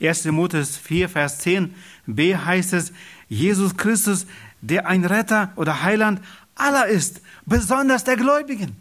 1. 0.01 0.23
Timotheus 0.23 0.77
4, 0.77 1.09
Vers 1.09 1.39
10 1.39 1.75
b 2.05 2.35
heißt 2.35 2.73
es, 2.73 2.93
Jesus 3.29 3.77
Christus, 3.77 4.25
der 4.61 4.87
ein 4.87 5.05
Retter 5.05 5.53
oder 5.55 5.83
Heiland 5.83 6.21
aller 6.55 6.87
ist, 6.87 7.21
besonders 7.45 8.03
der 8.03 8.17
Gläubigen. 8.17 8.75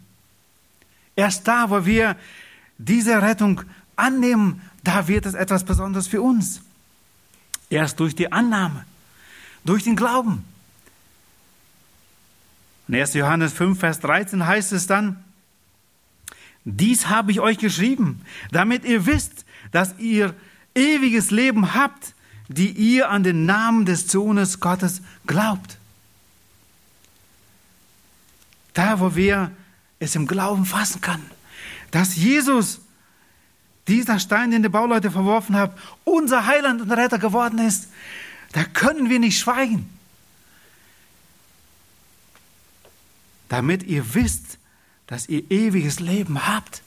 Erst 1.15 1.47
da, 1.47 1.69
wo 1.69 1.85
wir 1.85 2.15
diese 2.77 3.21
Rettung 3.21 3.61
annehmen, 3.95 4.61
da 4.83 5.07
wird 5.07 5.25
es 5.25 5.33
etwas 5.33 5.63
Besonderes 5.63 6.07
für 6.07 6.21
uns. 6.21 6.61
Erst 7.69 7.99
durch 7.99 8.15
die 8.15 8.31
Annahme, 8.31 8.85
durch 9.63 9.83
den 9.83 9.95
Glauben. 9.95 10.43
In 12.87 12.95
1. 12.95 13.13
Johannes 13.13 13.53
5, 13.53 13.79
Vers 13.79 13.99
13 13.99 14.47
heißt 14.47 14.71
es 14.71 14.87
dann, 14.87 15.23
dies 16.65 17.07
habe 17.07 17.31
ich 17.31 17.39
euch 17.39 17.57
geschrieben, 17.57 18.21
damit 18.51 18.83
ihr 18.83 19.05
wisst, 19.05 19.45
dass 19.71 19.97
ihr 19.99 20.33
ewiges 20.75 21.31
Leben 21.31 21.75
habt, 21.75 22.15
die 22.49 22.71
ihr 22.71 23.09
an 23.09 23.23
den 23.23 23.45
Namen 23.45 23.85
des 23.85 24.07
Sohnes 24.11 24.59
Gottes 24.59 25.01
glaubt. 25.25 25.77
Da, 28.73 28.99
wo 28.99 29.15
wir 29.15 29.51
es 29.99 30.15
im 30.15 30.27
Glauben 30.27 30.65
fassen 30.65 30.99
können, 30.99 31.29
dass 31.91 32.15
Jesus, 32.15 32.81
dieser 33.87 34.19
Stein, 34.19 34.51
den 34.51 34.63
die 34.63 34.69
Bauleute 34.69 35.11
verworfen 35.11 35.55
haben, 35.55 35.73
unser 36.03 36.45
Heiland 36.45 36.81
und 36.81 36.91
Retter 36.91 37.19
geworden 37.19 37.59
ist, 37.59 37.89
da 38.51 38.63
können 38.63 39.09
wir 39.09 39.19
nicht 39.19 39.39
schweigen. 39.39 39.87
Damit 43.47 43.83
ihr 43.83 44.15
wisst, 44.15 44.57
dass 45.05 45.29
ihr 45.29 45.49
ewiges 45.51 45.99
Leben 45.99 46.47
habt. 46.47 46.81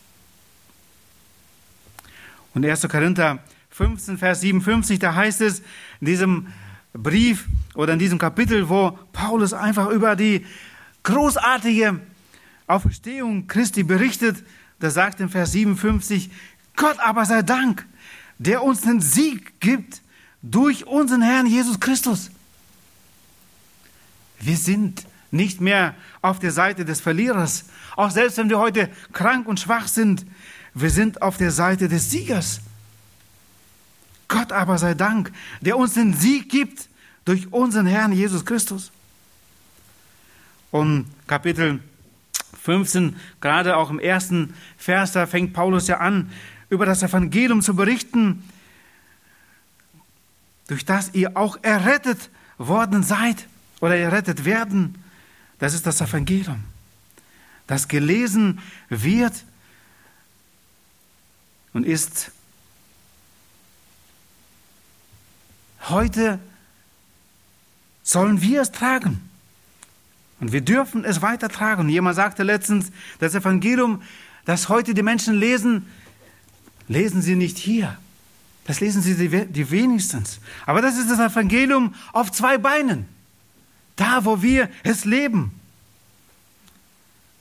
Und 2.54 2.64
1. 2.64 2.88
Korinther 2.88 3.42
15, 3.72 4.18
Vers 4.18 4.42
57, 4.42 4.98
da 4.98 5.14
heißt 5.14 5.40
es 5.40 5.60
in 6.00 6.06
diesem 6.06 6.48
Brief 6.92 7.46
oder 7.74 7.94
in 7.94 7.98
diesem 7.98 8.18
Kapitel, 8.18 8.68
wo 8.68 8.98
Paulus 9.12 9.54
einfach 9.54 9.88
über 9.88 10.14
die 10.14 10.44
großartige 11.04 11.98
Auferstehung 12.66 13.46
Christi 13.46 13.82
berichtet, 13.82 14.44
da 14.78 14.90
sagt 14.90 15.20
in 15.20 15.30
Vers 15.30 15.52
57, 15.52 16.30
Gott 16.76 16.98
aber 17.00 17.24
sei 17.24 17.40
Dank, 17.42 17.86
der 18.38 18.62
uns 18.62 18.82
den 18.82 19.00
Sieg 19.00 19.58
gibt 19.60 20.02
durch 20.42 20.86
unseren 20.86 21.22
Herrn 21.22 21.46
Jesus 21.46 21.80
Christus. 21.80 22.30
Wir 24.38 24.56
sind 24.56 25.06
nicht 25.30 25.62
mehr 25.62 25.94
auf 26.20 26.38
der 26.38 26.50
Seite 26.52 26.84
des 26.84 27.00
Verlierers, 27.00 27.64
auch 27.96 28.10
selbst 28.10 28.36
wenn 28.36 28.50
wir 28.50 28.58
heute 28.58 28.90
krank 29.14 29.48
und 29.48 29.60
schwach 29.60 29.88
sind, 29.88 30.26
wir 30.74 30.90
sind 30.90 31.22
auf 31.22 31.38
der 31.38 31.50
Seite 31.50 31.88
des 31.88 32.10
Siegers. 32.10 32.60
Gott 34.32 34.50
aber 34.50 34.78
sei 34.78 34.94
Dank, 34.94 35.30
der 35.60 35.76
uns 35.76 35.92
den 35.92 36.14
Sieg 36.14 36.48
gibt 36.48 36.88
durch 37.26 37.52
unseren 37.52 37.86
Herrn 37.86 38.12
Jesus 38.12 38.46
Christus. 38.46 38.90
Und 40.70 41.04
Kapitel 41.26 41.80
15, 42.62 43.16
gerade 43.42 43.76
auch 43.76 43.90
im 43.90 43.98
ersten 43.98 44.54
Vers, 44.78 45.12
da 45.12 45.26
fängt 45.26 45.52
Paulus 45.52 45.86
ja 45.86 45.98
an, 45.98 46.32
über 46.70 46.86
das 46.86 47.02
Evangelium 47.02 47.60
zu 47.60 47.76
berichten, 47.76 48.42
durch 50.66 50.86
das 50.86 51.12
ihr 51.12 51.36
auch 51.36 51.58
errettet 51.60 52.30
worden 52.56 53.02
seid 53.02 53.46
oder 53.80 53.98
errettet 53.98 54.46
werden. 54.46 54.94
Das 55.58 55.74
ist 55.74 55.86
das 55.86 56.00
Evangelium, 56.00 56.64
das 57.66 57.86
gelesen 57.86 58.60
wird 58.88 59.44
und 61.74 61.84
ist 61.84 62.32
Heute 65.88 66.38
sollen 68.02 68.40
wir 68.40 68.62
es 68.62 68.72
tragen. 68.72 69.28
Und 70.40 70.52
wir 70.52 70.60
dürfen 70.60 71.04
es 71.04 71.22
weitertragen. 71.22 71.88
Jemand 71.88 72.16
sagte 72.16 72.42
letztens, 72.42 72.90
das 73.20 73.34
Evangelium, 73.34 74.02
das 74.44 74.68
heute 74.68 74.94
die 74.94 75.02
Menschen 75.02 75.34
lesen, 75.34 75.86
lesen 76.88 77.22
sie 77.22 77.36
nicht 77.36 77.58
hier. 77.58 77.96
Das 78.64 78.80
lesen 78.80 79.02
sie 79.02 79.16
die 79.16 79.70
wenigstens. 79.70 80.40
Aber 80.66 80.82
das 80.82 80.96
ist 80.96 81.10
das 81.10 81.18
Evangelium 81.18 81.94
auf 82.12 82.30
zwei 82.30 82.58
Beinen. 82.58 83.06
Da, 83.96 84.24
wo 84.24 84.42
wir 84.42 84.68
es 84.82 85.04
leben. 85.04 85.52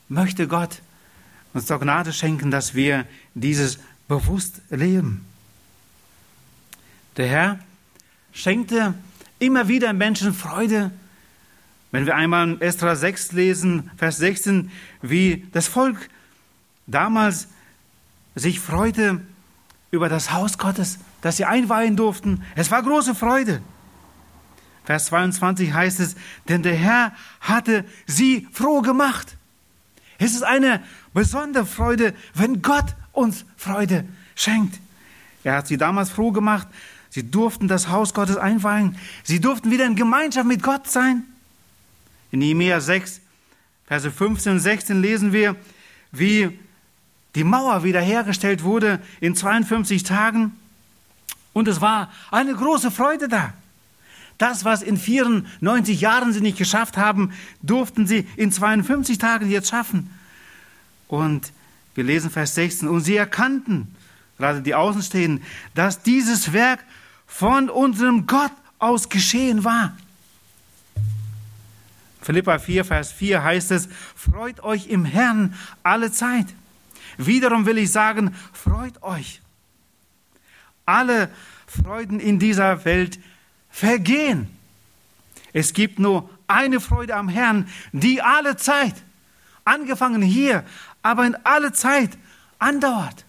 Möchte 0.09 0.47
Gott 0.47 0.81
uns 1.53 1.65
doch 1.65 1.79
Gnade 1.79 2.13
schenken, 2.13 2.51
dass 2.51 2.75
wir 2.75 3.05
dieses 3.33 3.79
bewusst 4.07 4.61
leben. 4.69 5.25
Der 7.17 7.27
Herr 7.27 7.59
schenkte 8.31 8.93
immer 9.39 9.67
wieder 9.67 9.93
Menschen 9.93 10.33
Freude. 10.33 10.91
Wenn 11.91 12.05
wir 12.05 12.15
einmal 12.15 12.47
in 12.49 12.61
Estra 12.61 12.95
6 12.95 13.33
lesen, 13.33 13.91
Vers 13.97 14.17
16, 14.17 14.71
wie 15.01 15.47
das 15.51 15.67
Volk 15.67 16.09
damals 16.87 17.47
sich 18.35 18.59
freute 18.59 19.21
über 19.91 20.07
das 20.07 20.31
Haus 20.31 20.57
Gottes, 20.57 20.99
das 21.21 21.37
sie 21.37 21.45
einweihen 21.45 21.97
durften. 21.97 22.43
Es 22.55 22.71
war 22.71 22.81
große 22.81 23.13
Freude. 23.13 23.61
Vers 24.85 25.05
22 25.05 25.73
heißt 25.73 25.99
es, 25.99 26.15
denn 26.47 26.63
der 26.63 26.75
Herr 26.75 27.13
hatte 27.41 27.85
sie 28.07 28.47
froh 28.51 28.81
gemacht. 28.81 29.37
Es 30.17 30.33
ist 30.33 30.43
eine 30.43 30.81
besondere 31.13 31.65
Freude, 31.65 32.13
wenn 32.33 32.61
Gott 32.61 32.95
uns 33.11 33.45
Freude 33.57 34.05
schenkt. 34.35 34.79
Er 35.43 35.55
hat 35.55 35.67
sie 35.67 35.77
damals 35.77 36.09
froh 36.09 36.31
gemacht, 36.31 36.67
Sie 37.11 37.29
durften 37.29 37.67
das 37.67 37.89
Haus 37.89 38.13
Gottes 38.13 38.37
einweihen. 38.37 38.97
Sie 39.23 39.39
durften 39.39 39.69
wieder 39.69 39.85
in 39.85 39.95
Gemeinschaft 39.95 40.47
mit 40.47 40.63
Gott 40.63 40.89
sein. 40.89 41.23
In 42.31 42.39
Nehemiah 42.39 42.79
6, 42.79 43.19
Verse 43.85 44.09
15 44.09 44.53
und 44.53 44.59
16 44.59 45.01
lesen 45.01 45.33
wir, 45.33 45.57
wie 46.13 46.57
die 47.35 47.43
Mauer 47.43 47.83
wiederhergestellt 47.83 48.63
wurde 48.63 49.01
in 49.19 49.35
52 49.35 50.03
Tagen. 50.03 50.53
Und 51.51 51.67
es 51.67 51.81
war 51.81 52.09
eine 52.31 52.53
große 52.53 52.91
Freude 52.91 53.27
da. 53.27 53.53
Das, 54.37 54.63
was 54.63 54.81
in 54.81 54.97
94 54.97 55.99
Jahren 55.99 56.31
sie 56.31 56.39
nicht 56.39 56.57
geschafft 56.57 56.95
haben, 56.95 57.33
durften 57.61 58.07
sie 58.07 58.25
in 58.37 58.53
52 58.53 59.17
Tagen 59.17 59.49
jetzt 59.49 59.69
schaffen. 59.69 60.09
Und 61.09 61.51
wir 61.93 62.05
lesen 62.05 62.31
Vers 62.31 62.55
16. 62.55 62.87
Und 62.87 63.01
sie 63.01 63.17
erkannten, 63.17 63.93
gerade 64.37 64.61
die 64.61 64.73
Außenstehenden, 64.73 65.45
dass 65.75 66.01
dieses 66.01 66.53
Werk 66.53 66.79
von 67.31 67.69
unserem 67.69 68.27
Gott 68.27 68.51
aus 68.77 69.07
geschehen 69.07 69.63
war. 69.63 69.97
Philippa 72.21 72.59
4, 72.59 72.85
Vers 72.85 73.13
4 73.13 73.41
heißt 73.41 73.71
es, 73.71 73.87
freut 74.15 74.59
euch 74.59 74.87
im 74.87 75.05
Herrn 75.05 75.55
alle 75.81 76.11
Zeit. 76.11 76.47
Wiederum 77.17 77.65
will 77.65 77.77
ich 77.77 77.91
sagen, 77.91 78.35
freut 78.53 79.01
euch. 79.01 79.41
Alle 80.85 81.31
Freuden 81.65 82.19
in 82.19 82.37
dieser 82.37 82.83
Welt 82.83 83.17
vergehen. 83.71 84.49
Es 85.53 85.73
gibt 85.73 85.99
nur 85.99 86.29
eine 86.47 86.79
Freude 86.79 87.15
am 87.15 87.29
Herrn, 87.29 87.67
die 87.93 88.21
alle 88.21 88.57
Zeit, 88.57 88.95
angefangen 89.63 90.21
hier, 90.21 90.65
aber 91.01 91.25
in 91.25 91.37
alle 91.45 91.71
Zeit 91.71 92.17
andauert. 92.59 93.25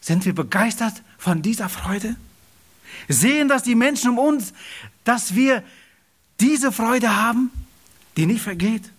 Sind 0.00 0.24
wir 0.24 0.34
begeistert 0.34 1.02
von 1.26 1.42
dieser 1.42 1.68
Freude? 1.68 2.14
Sehen 3.08 3.48
das 3.48 3.64
die 3.64 3.74
Menschen 3.74 4.10
um 4.10 4.18
uns, 4.20 4.52
dass 5.02 5.34
wir 5.34 5.64
diese 6.38 6.70
Freude 6.70 7.16
haben, 7.16 7.50
die 8.16 8.26
nicht 8.26 8.42
vergeht? 8.42 8.92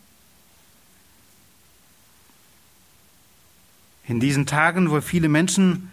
In 4.09 4.19
diesen 4.19 4.45
Tagen, 4.45 4.91
wo 4.91 4.99
viele 4.99 5.29
Menschen 5.29 5.89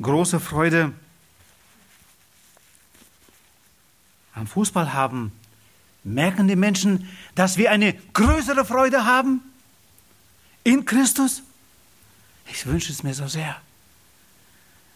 große 0.00 0.40
Freude 0.40 0.90
am 4.32 4.46
Fußball 4.46 4.94
haben, 4.94 5.32
merken 6.02 6.48
die 6.48 6.56
Menschen, 6.56 7.10
dass 7.34 7.58
wir 7.58 7.70
eine 7.70 7.92
größere 8.14 8.64
Freude 8.64 9.04
haben 9.04 9.42
in 10.62 10.86
Christus? 10.86 11.42
Ich 12.50 12.64
wünsche 12.64 12.90
es 12.90 13.02
mir 13.02 13.12
so 13.12 13.28
sehr. 13.28 13.60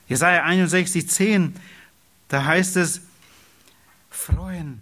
Jesaja 0.08 0.44
61, 0.44 1.08
10, 1.08 1.54
da 2.28 2.44
heißt 2.44 2.76
es, 2.76 3.02
freuen. 4.10 4.80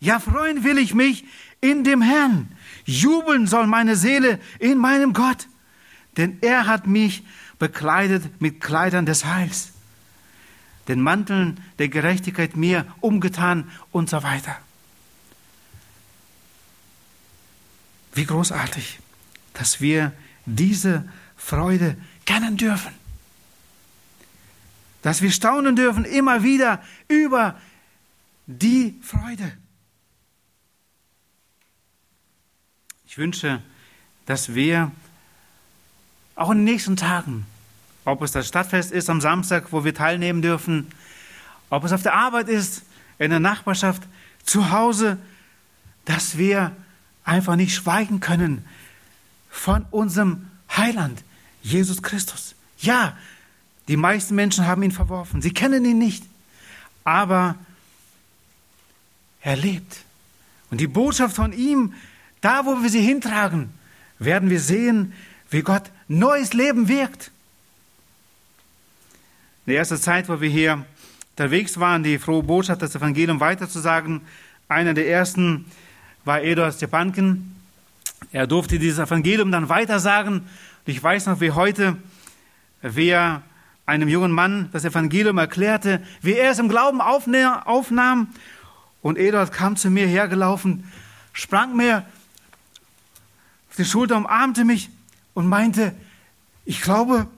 Ja, 0.00 0.20
freuen 0.20 0.64
will 0.64 0.78
ich 0.78 0.94
mich 0.94 1.24
in 1.60 1.84
dem 1.84 2.02
Herrn. 2.02 2.48
Jubeln 2.84 3.46
soll 3.46 3.66
meine 3.66 3.96
Seele 3.96 4.38
in 4.58 4.78
meinem 4.78 5.12
Gott. 5.12 5.48
Denn 6.16 6.38
er 6.40 6.66
hat 6.66 6.86
mich 6.86 7.22
bekleidet 7.58 8.40
mit 8.40 8.60
Kleidern 8.60 9.06
des 9.06 9.24
Heils. 9.24 9.72
Den 10.88 11.00
Manteln 11.00 11.60
der 11.78 11.88
Gerechtigkeit 11.88 12.56
mir 12.56 12.86
umgetan 13.00 13.70
und 13.92 14.08
so 14.08 14.22
weiter. 14.22 14.56
Wie 18.14 18.24
großartig, 18.24 18.98
dass 19.52 19.80
wir 19.80 20.12
diese 20.46 21.06
Freude 21.36 21.96
kennen 22.24 22.56
dürfen. 22.56 22.94
Dass 25.02 25.22
wir 25.22 25.30
staunen 25.30 25.76
dürfen 25.76 26.04
immer 26.04 26.42
wieder 26.42 26.82
über 27.08 27.58
die 28.46 28.98
Freude. 29.02 29.52
Ich 33.06 33.18
wünsche, 33.18 33.62
dass 34.26 34.54
wir 34.54 34.90
auch 36.34 36.50
in 36.50 36.58
den 36.58 36.64
nächsten 36.64 36.96
Tagen, 36.96 37.46
ob 38.04 38.22
es 38.22 38.32
das 38.32 38.48
Stadtfest 38.48 38.92
ist 38.92 39.10
am 39.10 39.20
Samstag, 39.20 39.72
wo 39.72 39.84
wir 39.84 39.94
teilnehmen 39.94 40.40
dürfen, 40.40 40.90
ob 41.70 41.84
es 41.84 41.92
auf 41.92 42.02
der 42.02 42.14
Arbeit 42.14 42.48
ist, 42.48 42.82
in 43.18 43.30
der 43.30 43.40
Nachbarschaft, 43.40 44.02
zu 44.44 44.70
Hause, 44.70 45.18
dass 46.04 46.38
wir 46.38 46.74
einfach 47.24 47.56
nicht 47.56 47.74
schweigen 47.74 48.20
können 48.20 48.64
von 49.50 49.84
unserem 49.90 50.50
Heiland, 50.74 51.22
Jesus 51.62 52.02
Christus. 52.02 52.54
Ja, 52.78 53.16
die 53.88 53.96
meisten 53.96 54.34
Menschen 54.34 54.66
haben 54.66 54.82
ihn 54.82 54.92
verworfen, 54.92 55.42
sie 55.42 55.52
kennen 55.52 55.84
ihn 55.84 55.98
nicht, 55.98 56.24
aber 57.04 57.56
er 59.40 59.56
lebt. 59.56 60.04
Und 60.70 60.80
die 60.80 60.86
Botschaft 60.86 61.34
von 61.34 61.52
ihm, 61.52 61.94
da 62.40 62.66
wo 62.66 62.82
wir 62.82 62.90
sie 62.90 63.00
hintragen, 63.00 63.72
werden 64.18 64.50
wir 64.50 64.60
sehen, 64.60 65.12
wie 65.50 65.62
Gott 65.62 65.84
neues 66.08 66.52
Leben 66.52 66.88
wirkt. 66.88 67.30
In 69.64 69.72
der 69.72 69.78
ersten 69.78 69.96
Zeit, 69.96 70.28
wo 70.28 70.40
wir 70.40 70.50
hier 70.50 70.84
unterwegs 71.30 71.78
waren, 71.78 72.02
die 72.02 72.18
frohe 72.18 72.42
Botschaft, 72.42 72.82
das 72.82 72.94
Evangelium 72.94 73.40
weiterzusagen, 73.40 74.20
einer 74.68 74.92
der 74.92 75.08
ersten 75.08 75.64
war 76.24 76.42
Eduard 76.42 76.74
Stepanken. 76.74 77.56
Er 78.32 78.46
durfte 78.46 78.78
dieses 78.78 78.98
Evangelium 78.98 79.50
dann 79.50 79.68
weitersagen. 79.68 80.40
Und 80.40 80.46
ich 80.84 81.02
weiß 81.02 81.26
noch, 81.26 81.40
wie 81.40 81.52
heute, 81.52 81.96
wer 82.82 83.42
einem 83.88 84.08
jungen 84.08 84.30
Mann 84.30 84.68
das 84.72 84.84
Evangelium 84.84 85.38
erklärte, 85.38 86.02
wie 86.20 86.34
er 86.34 86.50
es 86.50 86.58
im 86.58 86.68
Glauben 86.68 87.00
aufnahm. 87.00 88.28
Und 89.00 89.16
Eduard 89.16 89.50
kam 89.50 89.76
zu 89.76 89.88
mir 89.88 90.06
hergelaufen, 90.06 90.84
sprang 91.32 91.74
mir 91.74 92.04
auf 93.70 93.76
die 93.76 93.86
Schulter, 93.86 94.18
umarmte 94.18 94.66
mich 94.66 94.90
und 95.32 95.46
meinte, 95.46 95.94
ich 96.66 96.82
glaube, 96.82 97.28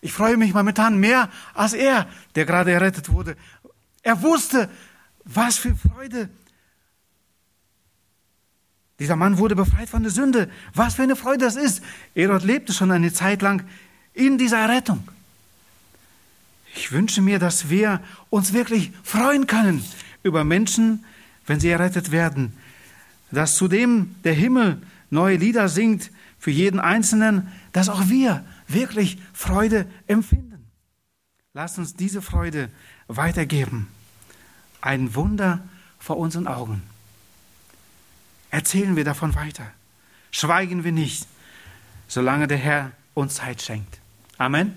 ich 0.00 0.14
freue 0.14 0.38
mich 0.38 0.54
momentan 0.54 0.98
mehr 0.98 1.28
als 1.52 1.74
er, 1.74 2.08
der 2.34 2.46
gerade 2.46 2.72
errettet 2.72 3.10
wurde. 3.10 3.36
Er 4.02 4.22
wusste, 4.22 4.70
was 5.24 5.58
für 5.58 5.76
Freude. 5.76 6.30
Dieser 8.98 9.16
Mann 9.16 9.36
wurde 9.36 9.56
befreit 9.56 9.90
von 9.90 10.02
der 10.02 10.10
Sünde. 10.10 10.50
Was 10.72 10.94
für 10.94 11.02
eine 11.02 11.16
Freude 11.16 11.44
das 11.44 11.56
ist. 11.56 11.82
Erod 12.14 12.44
lebte 12.44 12.72
schon 12.72 12.90
eine 12.90 13.12
Zeit 13.12 13.42
lang 13.42 13.64
in 14.14 14.38
dieser 14.38 14.58
Errettung. 14.58 15.08
Ich 16.74 16.92
wünsche 16.92 17.20
mir, 17.20 17.38
dass 17.38 17.68
wir 17.68 18.00
uns 18.30 18.52
wirklich 18.52 18.92
freuen 19.02 19.46
können 19.46 19.84
über 20.22 20.44
Menschen, 20.44 21.04
wenn 21.46 21.60
sie 21.60 21.68
errettet 21.68 22.10
werden. 22.10 22.52
Dass 23.30 23.56
zudem 23.56 24.14
der 24.24 24.34
Himmel 24.34 24.80
neue 25.10 25.36
Lieder 25.36 25.68
singt, 25.68 26.10
für 26.42 26.50
jeden 26.50 26.80
Einzelnen, 26.80 27.52
dass 27.70 27.88
auch 27.88 28.08
wir 28.08 28.44
wirklich 28.66 29.16
Freude 29.32 29.86
empfinden. 30.08 30.66
Lasst 31.54 31.78
uns 31.78 31.94
diese 31.94 32.20
Freude 32.20 32.68
weitergeben. 33.06 33.86
Ein 34.80 35.14
Wunder 35.14 35.62
vor 36.00 36.16
unseren 36.16 36.48
Augen. 36.48 36.82
Erzählen 38.50 38.96
wir 38.96 39.04
davon 39.04 39.36
weiter. 39.36 39.70
Schweigen 40.32 40.82
wir 40.82 40.90
nicht, 40.90 41.28
solange 42.08 42.48
der 42.48 42.58
Herr 42.58 42.90
uns 43.14 43.36
Zeit 43.36 43.62
schenkt. 43.62 44.01
Amen. 44.42 44.74